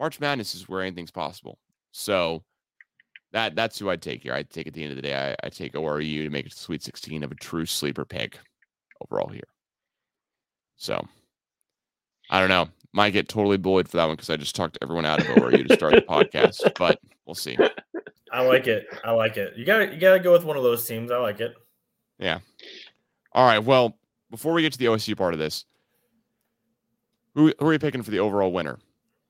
[0.00, 1.58] March Madness is where anything's possible.
[1.92, 2.42] So
[3.32, 4.32] that that's who I'd take here.
[4.32, 6.56] I'd take at the end of the day, I, I take ORU to make to
[6.56, 8.38] Sweet 16 of a true sleeper pick
[9.02, 9.42] overall here.
[10.76, 11.06] So
[12.30, 12.68] I don't know.
[12.94, 15.66] Might get totally bullied for that one because I just talked everyone out of ORU
[15.66, 17.58] to start the podcast, but we'll see.
[18.32, 18.86] I like it.
[19.04, 19.56] I like it.
[19.56, 21.10] You gotta you got to go with one of those teams.
[21.10, 21.54] I like it.
[22.20, 22.38] Yeah.
[23.32, 23.58] All right.
[23.58, 23.98] Well,
[24.30, 25.64] before we get to the OSU part of this,
[27.34, 28.78] who, who are you picking for the overall winner?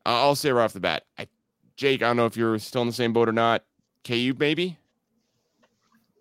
[0.04, 1.26] I'll say right off the bat, I,
[1.76, 2.02] Jake.
[2.02, 3.64] I don't know if you're still in the same boat or not.
[4.04, 4.78] KU, maybe.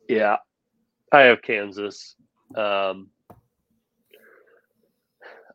[0.07, 0.37] Yeah,
[1.11, 2.15] I have Kansas.
[2.55, 3.09] Um,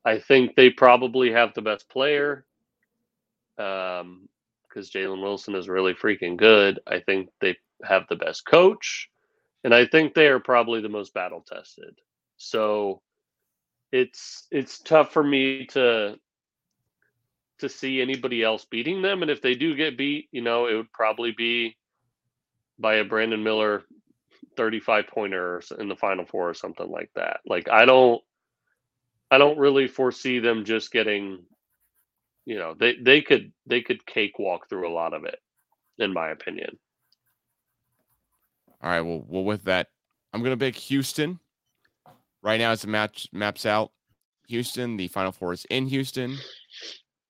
[0.09, 2.47] I think they probably have the best player
[3.57, 4.29] because um,
[4.75, 6.81] Jalen Wilson is really freaking good.
[6.87, 9.11] I think they have the best coach,
[9.65, 11.95] and I think they are probably the most battle tested.
[12.39, 13.03] So
[13.93, 16.17] it's it's tough for me to
[17.59, 20.75] to see anybody else beating them, and if they do get beat, you know, it
[20.75, 21.77] would probably be
[22.79, 23.83] by a Brandon Miller
[24.57, 27.41] 35 pointer in the final four or something like that.
[27.45, 28.23] Like I don't
[29.31, 31.45] I don't really foresee them just getting
[32.49, 35.39] you know, they they could they could cakewalk through a lot of it,
[35.99, 36.79] in my opinion.
[38.83, 39.03] All right.
[39.03, 39.89] Well, well, with that,
[40.33, 41.39] I'm gonna pick Houston.
[42.43, 43.93] Right now, as the match maps out,
[44.47, 44.97] Houston.
[44.97, 46.39] The Final Four is in Houston.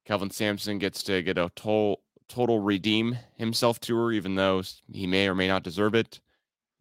[0.05, 5.27] Kelvin Sampson gets to get a total total redeem himself tour, even though he may
[5.27, 6.21] or may not deserve it.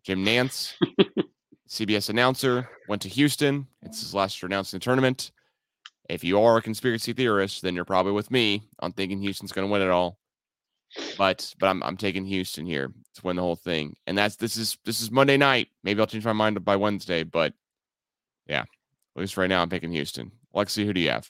[0.03, 0.73] Jim Nantz,
[1.67, 3.67] CBS announcer, went to Houston.
[3.82, 5.32] It's his last year announcing the tournament.
[6.10, 9.67] If you are a conspiracy theorist, then you're probably with me on thinking Houston's going
[9.67, 10.17] to win it all.
[11.17, 14.56] But but I'm I'm taking Houston here to win the whole thing, and that's this
[14.56, 15.67] is this is Monday night.
[15.84, 17.53] Maybe I'll change my mind by Wednesday, but
[18.47, 18.67] yeah, at
[19.15, 20.32] least right now I'm picking Houston.
[20.56, 21.30] Lexi, who do you have?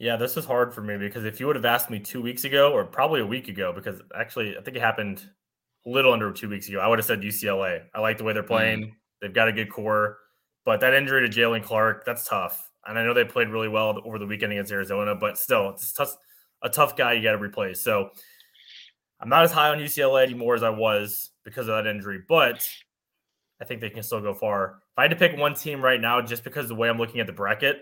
[0.00, 2.42] Yeah, this is hard for me because if you would have asked me two weeks
[2.42, 5.24] ago, or probably a week ago, because actually I think it happened
[5.86, 7.84] a little under two weeks ago, I would have said UCLA.
[7.94, 8.80] I like the way they're playing.
[8.80, 8.92] Mm.
[9.20, 10.18] They've got a good core,
[10.64, 12.70] but that injury to Jaylen Clark, that's tough.
[12.86, 15.92] And I know they played really well over the weekend against Arizona, but still, it's
[15.92, 16.16] tough,
[16.62, 17.80] a tough guy you got to replace.
[17.80, 18.10] So
[19.20, 22.66] I'm not as high on UCLA anymore as I was because of that injury, but
[23.60, 24.80] I think they can still go far.
[24.92, 27.20] If I had to pick one team right now, just because the way I'm looking
[27.20, 27.78] at the bracket,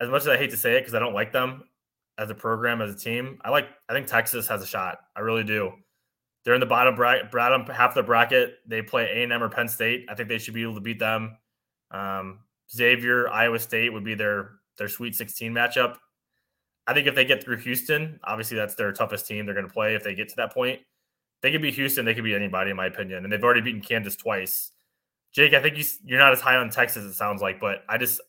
[0.00, 1.64] as much as I hate to say it because I don't like them
[2.16, 3.68] as a program, as a team, I like.
[3.88, 4.98] I think Texas has a shot.
[5.16, 5.72] I really do.
[6.48, 8.60] They're in the bottom bracket, bottom half the bracket.
[8.66, 10.06] They play A and M or Penn State.
[10.08, 11.36] I think they should be able to beat them.
[11.90, 12.38] Um,
[12.74, 15.98] Xavier, Iowa State would be their their Sweet 16 matchup.
[16.86, 19.70] I think if they get through Houston, obviously that's their toughest team they're going to
[19.70, 20.80] play if they get to that point.
[21.42, 22.06] They could be Houston.
[22.06, 23.24] They could be anybody, in my opinion.
[23.24, 24.70] And they've already beaten Kansas twice.
[25.32, 27.98] Jake, I think you, you're not as high on Texas, it sounds like, but I
[27.98, 28.22] just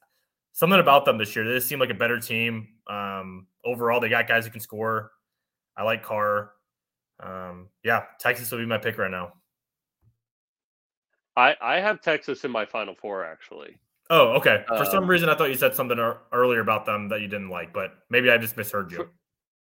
[0.52, 1.46] something about them this year.
[1.48, 2.68] They just seem like a better team.
[2.90, 5.12] Um, overall, they got guys who can score.
[5.78, 6.52] I like Carr.
[7.20, 9.34] Um, yeah, Texas will be my pick right now.
[11.36, 13.78] I I have Texas in my final four actually.
[14.10, 14.64] Oh, okay.
[14.68, 16.00] For um, some reason, I thought you said something
[16.34, 18.98] earlier about them that you didn't like, but maybe I just misheard you.
[18.98, 19.10] For,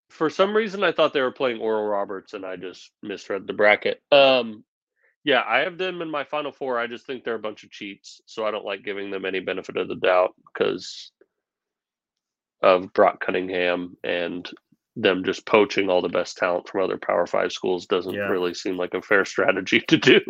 [0.09, 3.53] for some reason, I thought they were playing Oral Roberts, and I just misread the
[3.53, 4.01] bracket.
[4.11, 4.63] Um,
[5.23, 6.79] yeah, I have them in my final four.
[6.79, 9.39] I just think they're a bunch of cheats, so I don't like giving them any
[9.39, 11.11] benefit of the doubt because
[12.63, 14.49] of Brock Cunningham and
[14.95, 18.28] them just poaching all the best talent from other Power Five schools doesn't yeah.
[18.28, 20.21] really seem like a fair strategy to do.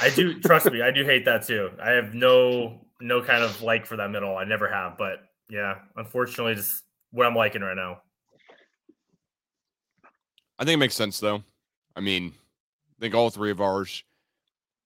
[0.00, 1.70] I do trust me, I do hate that too.
[1.82, 4.36] I have no no kind of like for them at all.
[4.36, 8.02] I never have, but yeah, unfortunately, just what I'm liking right now.
[10.58, 11.42] I think it makes sense though.
[11.96, 12.32] I mean,
[12.96, 14.04] I think all three of ours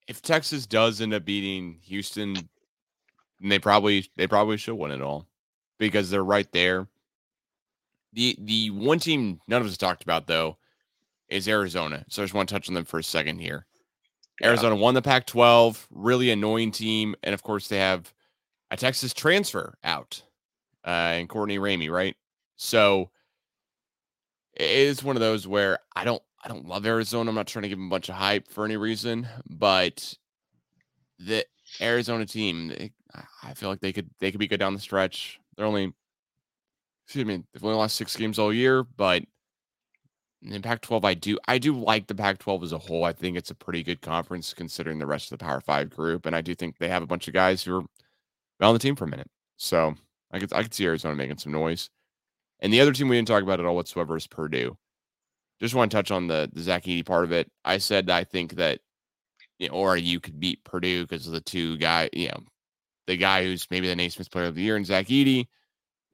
[0.07, 2.37] if Texas does end up beating Houston,
[3.41, 5.27] they probably they probably should win it all
[5.79, 6.87] because they're right there.
[8.13, 10.59] The the one team none of us talked about though
[11.29, 12.05] is Arizona.
[12.09, 13.67] So I just want to touch on them for a second here.
[14.41, 14.49] Yeah.
[14.49, 18.13] Arizona won the Pac-12, really annoying team, and of course they have
[18.71, 20.23] a Texas transfer out,
[20.87, 22.17] uh, and Courtney Ramey, right?
[22.57, 23.11] So
[24.55, 27.29] it is one of those where I don't I don't love Arizona.
[27.29, 30.15] I'm not trying to give them a bunch of hype for any reason, but
[31.19, 31.45] the
[31.81, 32.93] Arizona team, they,
[33.43, 35.41] I feel like they could they could be good down the stretch.
[35.57, 35.93] They're only,
[37.07, 39.23] excuse me, they've only lost six games all year, but
[40.43, 43.05] in Pac-12, I do I do like the Pac-12 as a whole.
[43.05, 46.27] I think it's a pretty good conference considering the rest of the Power Five group,
[46.27, 48.97] and I do think they have a bunch of guys who are on the team
[48.97, 49.31] for a minute.
[49.57, 49.95] So
[50.33, 51.91] I could I could see Arizona making some noise.
[52.61, 54.77] And the other team we didn't talk about at all whatsoever is Purdue
[55.61, 57.51] just want to touch on the the Zach Edey part of it.
[57.65, 58.81] I said I think that
[59.59, 62.41] you know, or you could beat Purdue because of the two guy, you know,
[63.07, 65.47] the guy who's maybe the Naismith Player of the Year and Zach Edey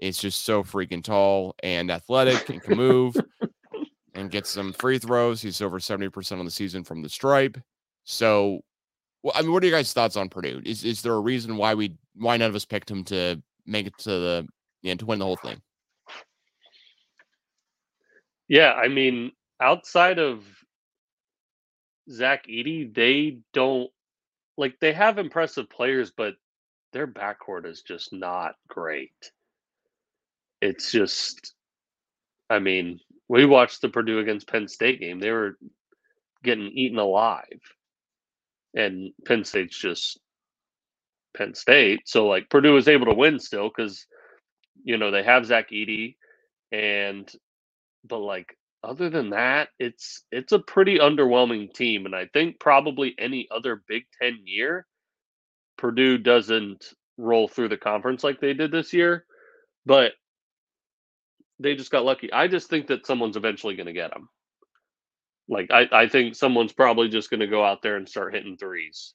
[0.03, 3.15] is just so freaking tall and athletic and can move
[4.15, 5.41] and get some free throws.
[5.41, 7.57] He's over seventy percent on the season from the stripe.
[8.03, 8.61] So,
[9.23, 10.61] well, I mean, what are your guys' thoughts on Purdue?
[10.65, 13.87] Is is there a reason why we why none of us picked him to make
[13.87, 14.49] it to the
[14.83, 15.63] yeah to win the whole thing?
[18.49, 20.45] Yeah, I mean, outside of
[22.11, 23.89] Zach Edey, they don't
[24.59, 26.35] like they have impressive players, but
[26.93, 29.31] their backcourt is just not great.
[30.63, 31.55] It's just,
[32.49, 35.19] I mean, we watched the Purdue against Penn State game.
[35.19, 35.59] They were
[36.45, 37.61] getting eaten alive,
[38.75, 40.21] and Penn State's just
[41.37, 42.03] Penn State.
[42.07, 44.07] So like Purdue was able to win still because
[44.85, 46.15] you know they have Zach Edey,
[46.71, 47.31] and
[48.09, 53.17] but like other than that, it's it's a pretty underwhelming team, and I think probably
[53.19, 54.87] any other Big Ten year,
[55.77, 56.85] Purdue doesn't
[57.19, 59.25] roll through the conference like they did this year,
[59.85, 60.13] but
[61.63, 62.33] they just got lucky.
[62.33, 64.29] I just think that someone's eventually going to get them.
[65.49, 68.57] Like I, I think someone's probably just going to go out there and start hitting
[68.57, 69.15] threes,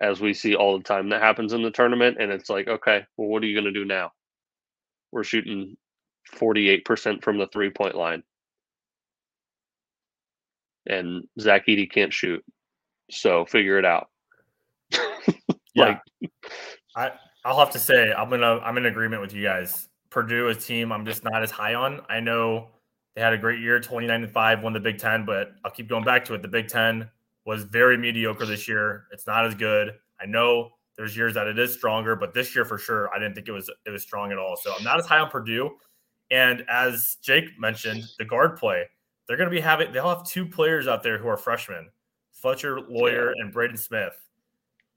[0.00, 2.16] as we see all the time that happens in the tournament.
[2.20, 4.12] And it's like, okay, well, what are you going to do now?
[5.12, 5.76] We're shooting
[6.36, 8.22] 48% from the three point line.
[10.86, 12.44] And Zach Edey can't shoot.
[13.10, 14.08] So figure it out.
[15.74, 15.98] yeah.
[16.96, 17.12] I,
[17.44, 19.88] I'll have to say I'm gonna I'm in agreement with you guys.
[20.10, 22.00] Purdue, as a team I'm just not as high on.
[22.08, 22.68] I know
[23.14, 25.88] they had a great year, 29 and 5, won the Big Ten, but I'll keep
[25.88, 26.42] going back to it.
[26.42, 27.08] The Big Ten
[27.44, 29.06] was very mediocre this year.
[29.12, 29.94] It's not as good.
[30.20, 33.34] I know there's years that it is stronger, but this year for sure, I didn't
[33.34, 34.56] think it was it was strong at all.
[34.56, 35.70] So I'm not as high on Purdue.
[36.30, 38.84] And as Jake mentioned, the guard play,
[39.26, 41.88] they're going to be having they'll have two players out there who are freshmen,
[42.32, 44.12] Fletcher Loyer and Braden Smith.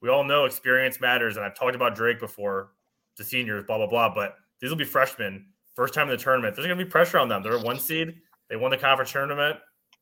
[0.01, 2.71] We all know experience matters, and I've talked about Drake before,
[3.17, 4.13] the seniors, blah blah blah.
[4.13, 6.55] But these will be freshmen, first time in the tournament.
[6.55, 7.43] There's going to be pressure on them.
[7.43, 8.15] They're a one seed.
[8.49, 9.57] They won the conference tournament.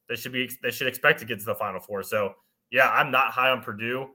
[0.10, 2.04] They should be they should expect to get to the final four.
[2.04, 2.34] So
[2.72, 4.10] yeah, I'm not high on Purdue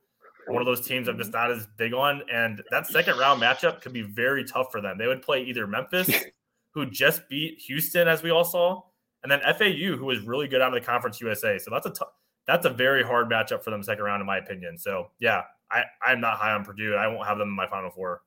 [0.47, 2.23] one of those teams I'm just not as big on.
[2.33, 4.99] And that second round matchup could be very tough for them.
[4.99, 6.11] They would play either Memphis,
[6.71, 8.83] who just beat Houston, as we all saw,
[9.23, 11.59] and then FAU, who was really good out of the Conference USA.
[11.59, 12.11] So that's a t-
[12.47, 14.79] that's a very hard matchup for them second round, in my opinion.
[14.79, 16.95] So yeah, I I'm not high on Purdue.
[16.95, 18.23] I won't have them in my Final Four.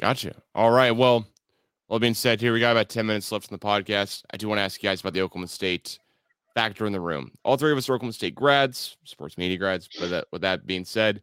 [0.00, 0.34] Gotcha.
[0.54, 0.92] All right.
[0.92, 1.26] Well,
[1.88, 4.22] all being said, here we got about ten minutes left in the podcast.
[4.32, 5.98] I do want to ask you guys about the Oklahoma State
[6.54, 7.32] factor in the room.
[7.44, 9.88] All three of us are Oklahoma State grads, sports media grads.
[9.98, 11.20] But that, with that being said,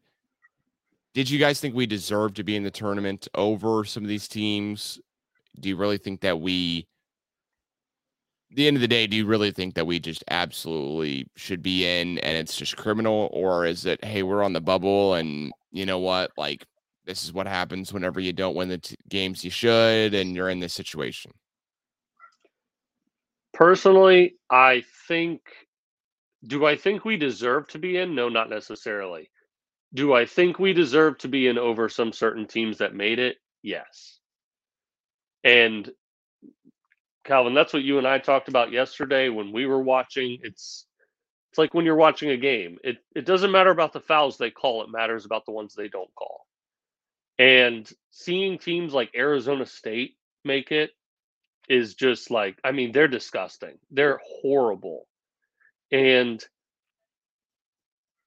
[1.15, 4.28] did you guys think we deserve to be in the tournament over some of these
[4.28, 4.99] teams?
[5.59, 6.88] Do you really think that we,
[8.51, 11.88] the end of the day, do you really think that we just absolutely should be
[11.88, 13.30] in and it's just criminal?
[13.34, 16.30] Or is it, hey, we're on the bubble and you know what?
[16.38, 16.63] Like,
[17.08, 20.49] this is what happens whenever you don't win the t- games you should and you're
[20.49, 21.32] in this situation?
[23.53, 25.41] Personally, I think
[26.45, 28.14] do I think we deserve to be in?
[28.14, 29.32] No, not necessarily.
[29.93, 33.38] Do I think we deserve to be in over some certain teams that made it?
[33.64, 34.20] Yes.
[35.43, 35.89] And
[37.24, 40.39] Calvin, that's what you and I talked about yesterday when we were watching.
[40.43, 40.86] It's
[41.51, 42.78] it's like when you're watching a game.
[42.84, 45.88] It it doesn't matter about the fouls they call, it matters about the ones they
[45.88, 46.46] don't call.
[47.39, 50.91] And seeing teams like Arizona State make it
[51.69, 53.77] is just like I mean they're disgusting.
[53.91, 55.07] They're horrible.
[55.91, 56.43] And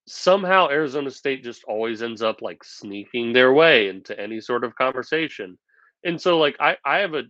[0.06, 4.74] somehow Arizona State just always ends up like sneaking their way into any sort of
[4.74, 5.58] conversation.
[6.04, 7.24] And so like I I have a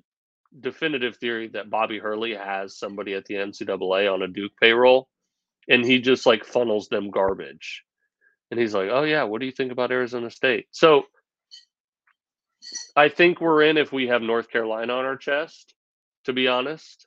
[0.60, 5.08] definitive theory that Bobby Hurley has somebody at the NCAA on a Duke payroll
[5.68, 7.84] and he just like funnels them garbage.
[8.50, 11.04] And he's like, "Oh yeah, what do you think about Arizona State?" So
[12.96, 15.74] I think we're in if we have North Carolina on our chest
[16.24, 17.06] to be honest.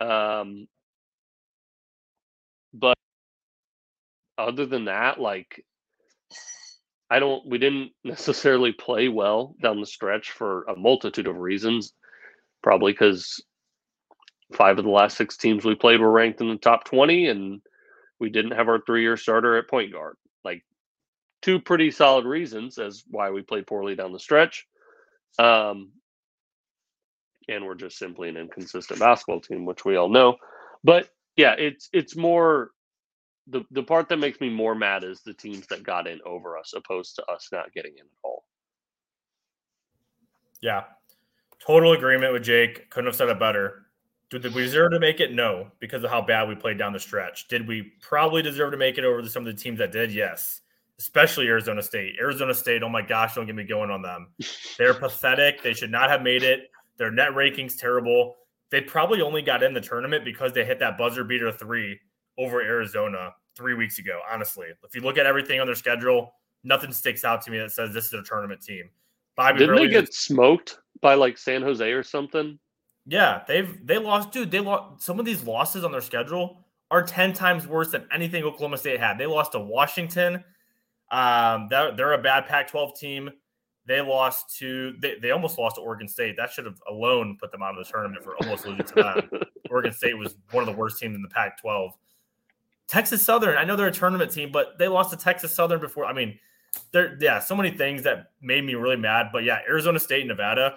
[0.00, 0.66] Um,
[2.74, 2.96] but
[4.38, 5.64] other than that, like,
[7.10, 11.92] I don't, we didn't necessarily play well down the stretch for a multitude of reasons.
[12.62, 13.42] Probably because
[14.54, 17.60] five of the last six teams we played were ranked in the top 20, and
[18.20, 20.16] we didn't have our three year starter at point guard.
[20.44, 20.64] Like,
[21.42, 24.66] two pretty solid reasons as why we played poorly down the stretch.
[25.38, 25.92] Um,
[27.48, 30.36] and we're just simply an inconsistent basketball team, which we all know.
[30.84, 32.70] But yeah, it's it's more
[33.46, 36.56] the the part that makes me more mad is the teams that got in over
[36.58, 38.44] us, opposed to us not getting in at all.
[40.60, 40.84] Yeah,
[41.64, 42.90] total agreement with Jake.
[42.90, 43.86] Couldn't have said it better.
[44.30, 45.34] Did we deserve to make it?
[45.34, 47.48] No, because of how bad we played down the stretch.
[47.48, 50.10] Did we probably deserve to make it over to some of the teams that did?
[50.10, 50.61] Yes,
[50.98, 52.14] especially Arizona State.
[52.20, 54.28] Arizona State, oh my gosh, don't get me going on them.
[54.78, 55.62] They're pathetic.
[55.62, 56.70] They should not have made it.
[56.98, 58.36] Their net rankings terrible.
[58.70, 61.98] They probably only got in the tournament because they hit that buzzer beater three
[62.38, 64.20] over Arizona three weeks ago.
[64.30, 66.32] Honestly, if you look at everything on their schedule,
[66.64, 68.88] nothing sticks out to me that says this is a tournament team.
[69.36, 72.58] Bobby Didn't Hurley they get just, smoked by like San Jose or something?
[73.06, 74.50] Yeah, they've they lost, dude.
[74.50, 78.44] They lost some of these losses on their schedule are ten times worse than anything
[78.44, 79.18] Oklahoma State had.
[79.18, 80.44] They lost to Washington.
[81.12, 83.30] Um, they're, they're a bad Pac-12 team.
[83.84, 86.36] They lost to they, they almost lost to Oregon State.
[86.36, 89.42] That should have alone put them out of the tournament for almost losing to them.
[89.70, 91.90] Oregon State was one of the worst teams in the Pac-12.
[92.88, 96.04] Texas Southern, I know they're a tournament team, but they lost to Texas Southern before.
[96.04, 96.38] I mean,
[96.92, 99.28] there, yeah, so many things that made me really mad.
[99.32, 100.76] But yeah, Arizona State, Nevada.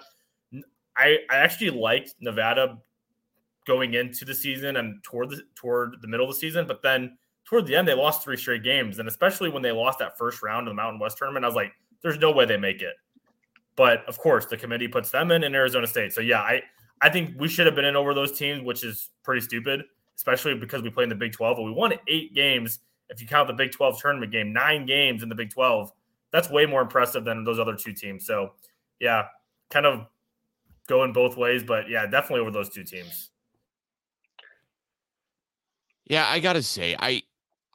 [0.96, 2.78] I I actually liked Nevada
[3.66, 7.16] going into the season and toward the toward the middle of the season, but then
[7.46, 10.42] toward the end they lost three straight games, and especially when they lost that first
[10.42, 11.72] round of the Mountain West tournament, I was like
[12.02, 12.94] there's no way they make it.
[13.76, 16.12] But of course, the committee puts them in in Arizona State.
[16.12, 16.62] So yeah, I
[17.00, 19.84] I think we should have been in over those teams, which is pretty stupid,
[20.16, 21.56] especially because we played in the Big 12.
[21.56, 22.80] But we won eight games.
[23.08, 25.92] If you count the Big 12 tournament game, nine games in the Big 12.
[26.32, 28.26] That's way more impressive than those other two teams.
[28.26, 28.54] So
[28.98, 29.26] yeah,
[29.70, 30.06] kind of
[30.88, 33.30] going both ways, but yeah, definitely over those two teams.
[36.06, 37.22] Yeah, I gotta say, I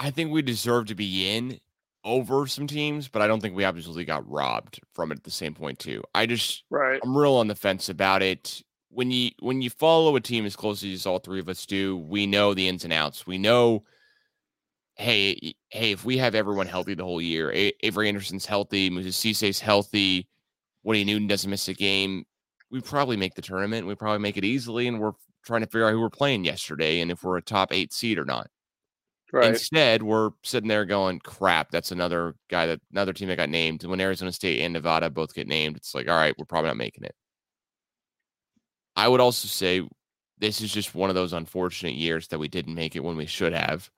[0.01, 1.59] I think we deserve to be in
[2.03, 5.29] over some teams, but I don't think we absolutely got robbed from it at the
[5.29, 6.03] same point too.
[6.15, 6.99] I just Right.
[7.03, 8.63] I'm real on the fence about it.
[8.89, 11.97] When you when you follow a team as closely as all three of us do,
[11.97, 13.27] we know the ins and outs.
[13.27, 13.83] We know,
[14.95, 19.15] hey, hey, if we have everyone healthy the whole year, A- Avery Anderson's healthy, Moses
[19.15, 20.27] Cisse's healthy,
[20.81, 22.25] Woody Newton doesn't miss a game,
[22.71, 23.85] we probably make the tournament.
[23.85, 25.13] We probably make it easily, and we're
[25.45, 28.17] trying to figure out who we're playing yesterday and if we're a top eight seed
[28.17, 28.49] or not.
[29.33, 29.49] Right.
[29.49, 33.83] Instead, we're sitting there going, crap, that's another guy that another team that got named.
[33.83, 36.77] When Arizona State and Nevada both get named, it's like, all right, we're probably not
[36.77, 37.15] making it.
[38.95, 39.87] I would also say
[40.37, 43.25] this is just one of those unfortunate years that we didn't make it when we
[43.25, 43.89] should have,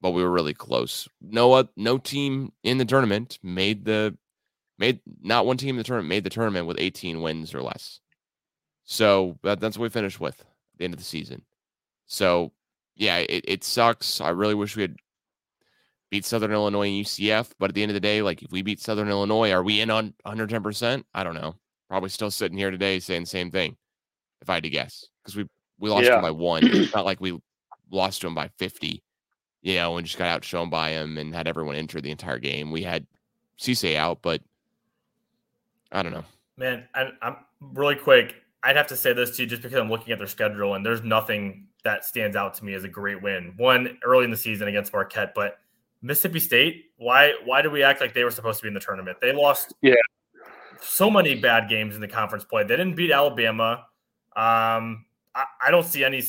[0.00, 1.08] but we were really close.
[1.20, 4.16] No, no team in the tournament made the
[4.78, 8.00] made not one team in the tournament made the tournament with 18 wins or less.
[8.84, 10.46] So that, that's what we finished with at
[10.78, 11.42] the end of the season.
[12.06, 12.52] So
[12.96, 14.20] yeah, it, it sucks.
[14.20, 14.96] I really wish we had
[16.10, 18.62] beat Southern Illinois and UCF, but at the end of the day, like if we
[18.62, 21.04] beat Southern Illinois, are we in on 110%?
[21.12, 21.56] I don't know.
[21.88, 23.76] Probably still sitting here today saying the same thing,
[24.40, 26.12] if I had to guess, because we we lost Yeah.
[26.12, 26.64] them by one.
[26.64, 27.38] It's not like we
[27.90, 29.02] lost to them by 50,
[29.62, 32.70] you know, and just got outshone by them and had everyone enter the entire game.
[32.70, 33.06] We had
[33.58, 34.40] Cisse out, but
[35.92, 36.24] I don't know.
[36.56, 38.36] Man, I, I'm really quick.
[38.62, 41.02] I'd have to say this too, just because I'm looking at their schedule and there's
[41.02, 43.54] nothing that stands out to me as a great win.
[43.56, 45.58] One early in the season against Marquette, but
[46.02, 46.86] Mississippi State.
[46.96, 47.34] Why?
[47.44, 49.18] Why do we act like they were supposed to be in the tournament?
[49.20, 49.74] They lost.
[49.82, 49.94] Yeah.
[50.80, 52.62] So many bad games in the conference play.
[52.62, 53.86] They didn't beat Alabama.
[54.36, 56.22] Um, I, I don't see any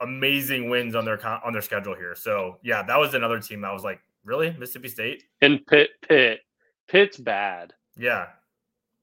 [0.00, 2.14] amazing wins on their on their schedule here.
[2.14, 5.24] So yeah, that was another team that was like, really Mississippi State?
[5.40, 6.40] And Pitt, Pitt,
[6.88, 7.72] Pitt's bad.
[7.96, 8.26] Yeah,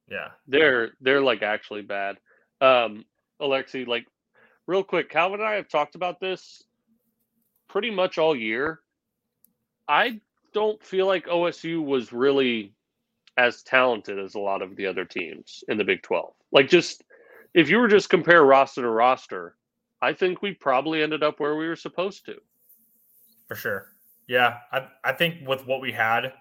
[0.10, 0.30] yeah.
[0.48, 2.18] They're they're like actually bad.
[2.60, 3.06] Um,
[3.42, 4.06] Alexi, like
[4.72, 6.64] real quick, Calvin and I have talked about this
[7.68, 8.80] pretty much all year.
[9.90, 10.22] I
[10.54, 12.74] don't feel like OSU was really
[13.36, 16.34] as talented as a lot of the other teams in the Big 12.
[16.54, 17.04] Like just
[17.54, 19.58] if you were just compare roster to roster,
[20.02, 22.36] I think we probably ended up where we were supposed to.
[23.50, 23.88] For sure.
[24.30, 24.60] Yeah.
[24.72, 26.32] I, I think with what we had,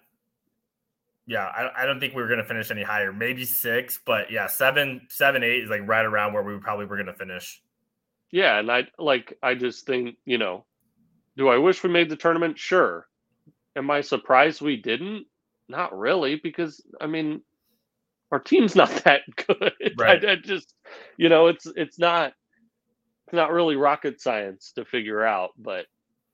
[1.27, 3.13] yeah, I, I don't think we were going to finish any higher.
[3.13, 6.97] Maybe six, but yeah, seven, seven, eight is like right around where we probably were
[6.97, 7.61] going to finish.
[8.33, 10.65] Yeah, and I like I just think, you know,
[11.37, 12.59] do I wish we made the tournament?
[12.59, 13.07] Sure.
[13.77, 15.27] Am I surprised we didn't?
[15.69, 17.43] Not really, because I mean,
[18.33, 19.95] our team's not that good.
[19.99, 20.25] Right.
[20.25, 20.75] I, I just,
[21.17, 22.33] you know, it's it's not
[23.27, 25.87] it's not really rocket science to figure out, but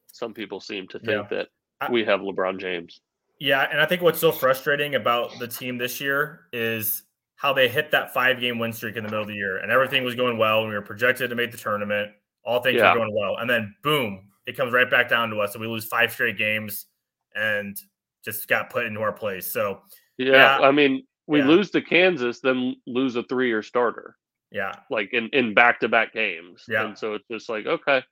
[0.06, 1.48] some people seem to think that
[1.90, 3.00] we have LeBron James.
[3.38, 3.68] Yeah.
[3.70, 7.02] And I think what's so frustrating about the team this year is
[7.36, 9.70] how they hit that five game win streak in the middle of the year and
[9.70, 10.60] everything was going well.
[10.60, 12.10] And we were projected to make the tournament.
[12.44, 12.92] All things Yeah.
[12.92, 13.36] were going well.
[13.36, 15.54] And then boom, it comes right back down to us.
[15.54, 16.86] And we lose five straight games
[17.34, 17.76] and
[18.24, 19.46] just got put into our place.
[19.52, 19.82] So
[20.18, 20.66] Yeah, Yeah.
[20.66, 21.46] I mean, we Yeah.
[21.48, 24.16] lose to Kansas, then lose a three-year starter,
[24.50, 26.64] yeah, like in in back-to-back games.
[26.68, 26.86] Yeah.
[26.86, 28.02] and so it's just like, okay,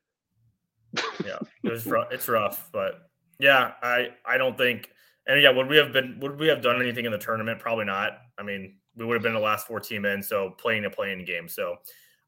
[1.24, 2.08] yeah, it was rough.
[2.12, 3.08] It's rough, but
[3.38, 4.90] yeah, I I don't think,
[5.26, 7.58] and yeah, would we have been would we have done anything in the tournament?
[7.60, 8.18] Probably not.
[8.38, 11.24] I mean, we would have been the last four team in, so playing a playing
[11.24, 11.48] game.
[11.48, 11.76] So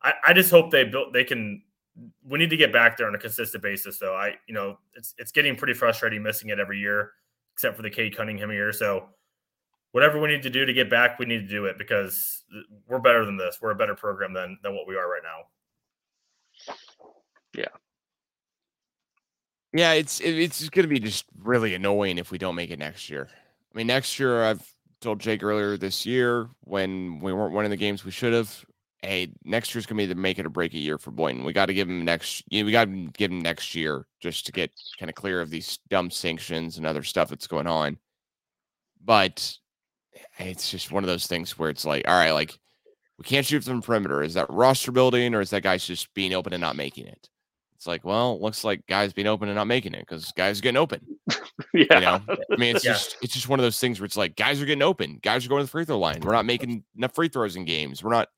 [0.03, 1.62] I I just hope they built they can.
[2.25, 4.14] We need to get back there on a consistent basis, though.
[4.14, 7.12] I you know it's it's getting pretty frustrating missing it every year,
[7.55, 8.73] except for the Cade Cunningham year.
[8.73, 9.09] So
[9.93, 12.45] whatever we need to do to get back, we need to do it because
[12.87, 13.59] we're better than this.
[13.62, 16.75] We're a better program than than what we are right now.
[17.55, 17.69] Yeah,
[19.73, 22.79] Yeah, it's it, it's going to be just really annoying if we don't make it
[22.79, 23.29] next year.
[23.31, 24.76] I mean, next year I've
[25.07, 28.65] told Jake earlier this year when we weren't winning the games we should have.
[29.03, 31.45] Hey, next year's to be the make it or break it year for Boynton.
[31.45, 32.43] We got to give him next.
[32.49, 35.41] You know, we got to give him next year just to get kind of clear
[35.41, 37.99] of these dumb sanctions and other stuff that's going on.
[39.05, 39.57] But
[40.41, 42.59] eh, it's just one of those things where it's like, all right, like
[43.17, 44.25] we can't shoot from perimeter.
[44.25, 47.29] Is that roster building or is that guys just being open and not making it?
[47.77, 50.62] It's like, well, looks like guys being open and not making it because guys are
[50.62, 51.07] getting open.
[51.74, 52.93] yeah, You know, I mean, it's Yeah.
[52.95, 55.45] just it's just one of those things where it's like guys are getting open, guys
[55.45, 56.20] are going to the free throw line.
[56.22, 58.03] We're not making enough free throws in games.
[58.03, 58.29] We're not,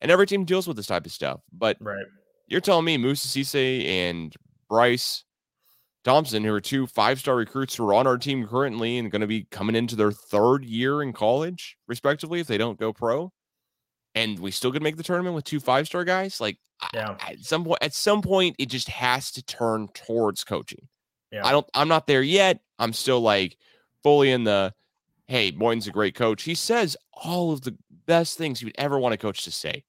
[0.00, 1.40] and every team deals with this type of stuff.
[1.52, 2.04] But Right.
[2.46, 4.34] you're telling me Moussa Cisse and
[4.68, 5.24] Bryce
[6.04, 9.20] Thompson, who are two five star recruits who are on our team currently and going
[9.20, 13.32] to be coming into their third year in college, respectively, if they don't go pro,
[14.16, 16.40] and we still could make the tournament with two five star guys.
[16.40, 16.88] Like, I-
[17.20, 20.88] at some point, at some point, it just has to turn towards coaching.
[21.30, 21.46] Yeah.
[21.46, 21.66] I don't.
[21.74, 22.60] I'm not there yet.
[22.78, 23.56] I'm still like
[24.02, 24.72] fully in the.
[25.28, 26.42] Hey, Boynton's a great coach.
[26.44, 29.84] He says all of the best things you'd ever want a coach to say.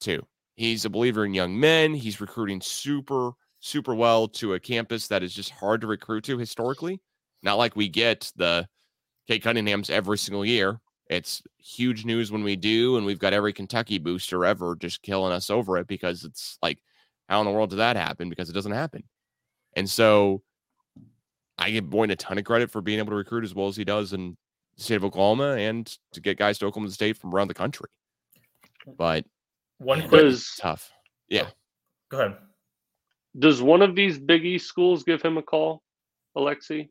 [0.00, 0.26] too.
[0.56, 1.94] He's a believer in young men.
[1.94, 6.38] He's recruiting super, super well to a campus that is just hard to recruit to
[6.38, 7.00] historically.
[7.42, 8.66] Not like we get the
[9.28, 10.80] Cade Cunningham's every single year.
[11.08, 15.32] It's huge news when we do, and we've got every Kentucky booster ever just killing
[15.32, 16.78] us over it because it's like,
[17.28, 18.28] how in the world did that happen?
[18.28, 19.02] Because it doesn't happen.
[19.74, 20.42] And so
[21.58, 23.76] I give Boyne a ton of credit for being able to recruit as well as
[23.76, 24.36] he does in
[24.76, 27.88] the state of Oklahoma and to get guys to Oklahoma State from around the country.
[28.96, 29.24] But
[29.78, 30.24] One man, quick.
[30.24, 30.90] it's tough.
[31.28, 31.48] Yeah.
[32.10, 32.36] Go ahead.
[33.38, 35.82] Does one of these Big East schools give him a call,
[36.36, 36.88] Alexi?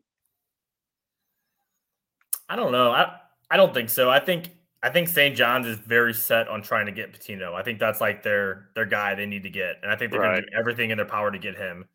[2.49, 2.91] I don't know.
[2.91, 3.17] I
[3.51, 4.09] I don't think so.
[4.09, 4.49] I think
[4.81, 5.35] I think St.
[5.35, 7.53] John's is very set on trying to get Pitino.
[7.53, 10.21] I think that's like their their guy they need to get, and I think they're
[10.21, 11.85] going to do everything in their power to get him.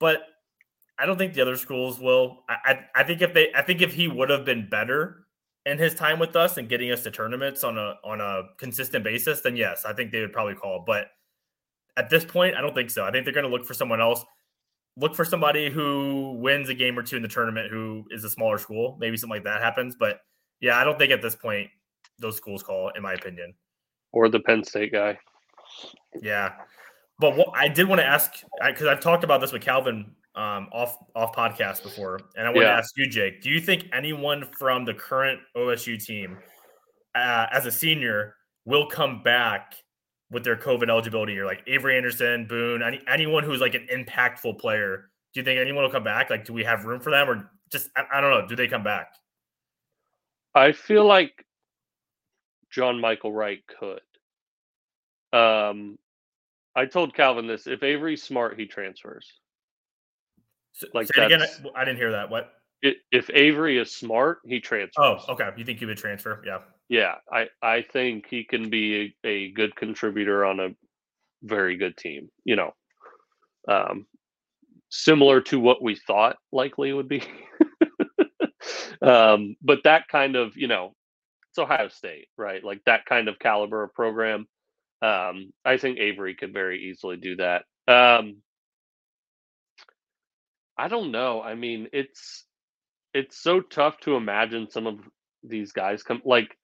[0.00, 0.22] But
[0.98, 2.44] I don't think the other schools will.
[2.48, 5.26] I I, I think if they I think if he would have been better
[5.66, 9.04] in his time with us and getting us to tournaments on a on a consistent
[9.04, 10.84] basis, then yes, I think they would probably call.
[10.86, 11.08] But
[11.96, 13.04] at this point, I don't think so.
[13.04, 14.24] I think they're going to look for someone else.
[14.96, 18.30] Look for somebody who wins a game or two in the tournament who is a
[18.30, 18.96] smaller school.
[19.00, 19.96] Maybe something like that happens.
[19.98, 20.20] But
[20.62, 21.68] yeah, I don't think at this point
[22.18, 23.52] those schools call, in my opinion.
[24.12, 25.18] Or the Penn State guy?
[26.22, 26.52] Yeah,
[27.18, 28.32] but what I did want to ask
[28.66, 32.62] because I've talked about this with Calvin um, off off podcast before, and I want
[32.62, 33.42] to ask you, Jake.
[33.42, 36.38] Do you think anyone from the current OSU team,
[37.14, 39.74] uh, as a senior, will come back
[40.30, 41.44] with their COVID eligibility year?
[41.44, 45.08] Like Avery Anderson, Boone, any, anyone who's like an impactful player.
[45.34, 46.28] Do you think anyone will come back?
[46.28, 48.46] Like, do we have room for them, or just I, I don't know?
[48.46, 49.08] Do they come back?
[50.54, 51.44] I feel like
[52.70, 54.00] John Michael Wright could.
[55.32, 55.98] Um,
[56.74, 59.30] I told Calvin this: if Avery's smart, he transfers.
[60.94, 61.42] Like Say it again.
[61.74, 62.30] I didn't hear that.
[62.30, 62.52] What?
[63.12, 65.22] If Avery is smart, he transfers.
[65.28, 65.50] Oh, okay.
[65.56, 66.42] You think he would transfer?
[66.44, 66.58] Yeah.
[66.88, 70.70] Yeah, I I think he can be a, a good contributor on a
[71.42, 72.28] very good team.
[72.44, 72.74] You know,
[73.66, 74.06] um,
[74.90, 77.22] similar to what we thought likely would be.
[79.02, 80.94] um, but that kind of you know,
[81.50, 82.62] it's Ohio State, right?
[82.64, 84.46] Like that kind of caliber of program.
[85.02, 87.64] Um, I think Avery could very easily do that.
[87.88, 88.36] Um,
[90.78, 91.42] I don't know.
[91.42, 92.44] I mean, it's
[93.14, 94.98] it's so tough to imagine some of
[95.42, 96.56] these guys come like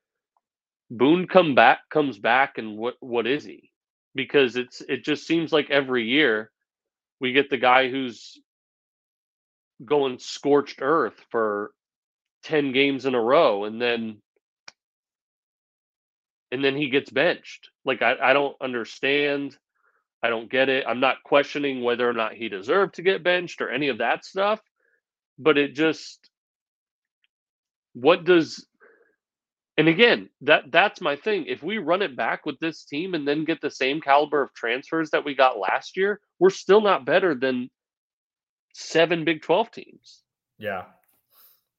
[0.90, 3.70] Boone come back comes back and what what is he?
[4.14, 6.50] Because it's it just seems like every year
[7.20, 8.40] we get the guy who's
[9.84, 11.72] going scorched earth for
[12.44, 14.20] 10 games in a row and then
[16.50, 17.68] and then he gets benched.
[17.84, 19.56] Like I, I don't understand.
[20.22, 20.84] I don't get it.
[20.86, 24.24] I'm not questioning whether or not he deserved to get benched or any of that
[24.24, 24.60] stuff,
[25.38, 26.30] but it just
[27.92, 28.66] what does
[29.78, 31.44] and again, that that's my thing.
[31.46, 34.52] If we run it back with this team and then get the same caliber of
[34.52, 37.70] transfers that we got last year, we're still not better than
[38.74, 40.22] seven Big 12 teams.
[40.58, 40.86] Yeah.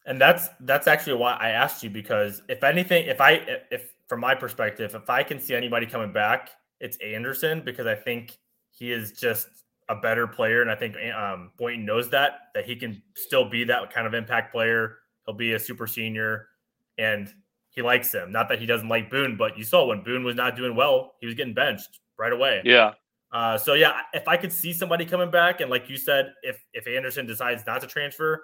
[0.09, 4.21] And that's that's actually why I asked you because if anything, if I if from
[4.21, 6.49] my perspective, if I can see anybody coming back,
[6.79, 8.35] it's Anderson because I think
[8.71, 9.47] he is just
[9.87, 13.63] a better player, and I think um, Boynton knows that that he can still be
[13.65, 14.97] that kind of impact player.
[15.27, 16.47] He'll be a super senior,
[16.97, 17.31] and
[17.69, 18.31] he likes him.
[18.31, 21.13] Not that he doesn't like Boone, but you saw when Boone was not doing well,
[21.19, 22.63] he was getting benched right away.
[22.65, 22.93] Yeah.
[23.31, 26.59] Uh, so yeah, if I could see somebody coming back, and like you said, if
[26.73, 28.43] if Anderson decides not to transfer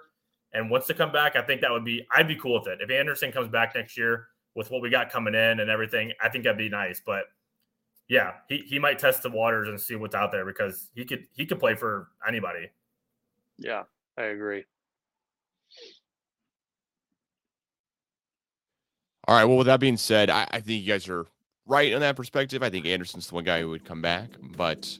[0.52, 2.80] and wants to come back, I think that would be I'd be cool with it.
[2.80, 6.28] If Anderson comes back next year with what we got coming in and everything, I
[6.28, 7.00] think that'd be nice.
[7.04, 7.24] But
[8.08, 11.26] yeah, he, he might test the waters and see what's out there because he could
[11.34, 12.70] he could play for anybody.
[13.58, 13.84] Yeah,
[14.16, 14.64] I agree.
[19.28, 19.44] All right.
[19.44, 21.26] Well, with that being said, I, I think you guys are
[21.66, 22.62] right on that perspective.
[22.62, 24.98] I think Anderson's the one guy who would come back, but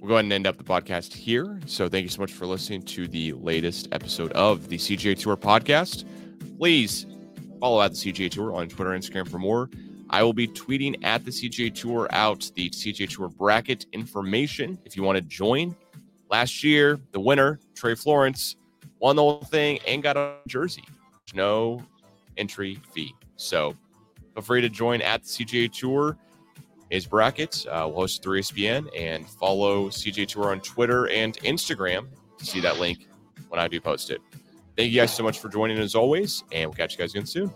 [0.00, 1.60] we'll go ahead and end up the podcast here.
[1.66, 5.36] So thank you so much for listening to the latest episode of the CGA Tour
[5.36, 6.04] podcast.
[6.58, 7.06] Please
[7.60, 9.68] follow at the CGA Tour on Twitter and Instagram for more.
[10.10, 14.96] I will be tweeting at the CGA Tour out the CGA Tour bracket information if
[14.96, 15.76] you want to join.
[16.30, 18.56] Last year, the winner, Trey Florence,
[19.00, 20.84] won the whole thing and got a jersey.
[21.34, 21.82] No
[22.36, 23.14] entry fee.
[23.36, 23.74] So
[24.34, 26.16] feel free to join at the CGA Tour.
[26.90, 27.66] Is bracket.
[27.66, 32.06] Uh, we'll host through ESPN and follow CGA Tour on Twitter and Instagram
[32.38, 33.06] to see that link
[33.48, 34.20] when I do post it.
[34.76, 37.26] Thank you guys so much for joining as always, and we'll catch you guys again
[37.26, 37.52] soon.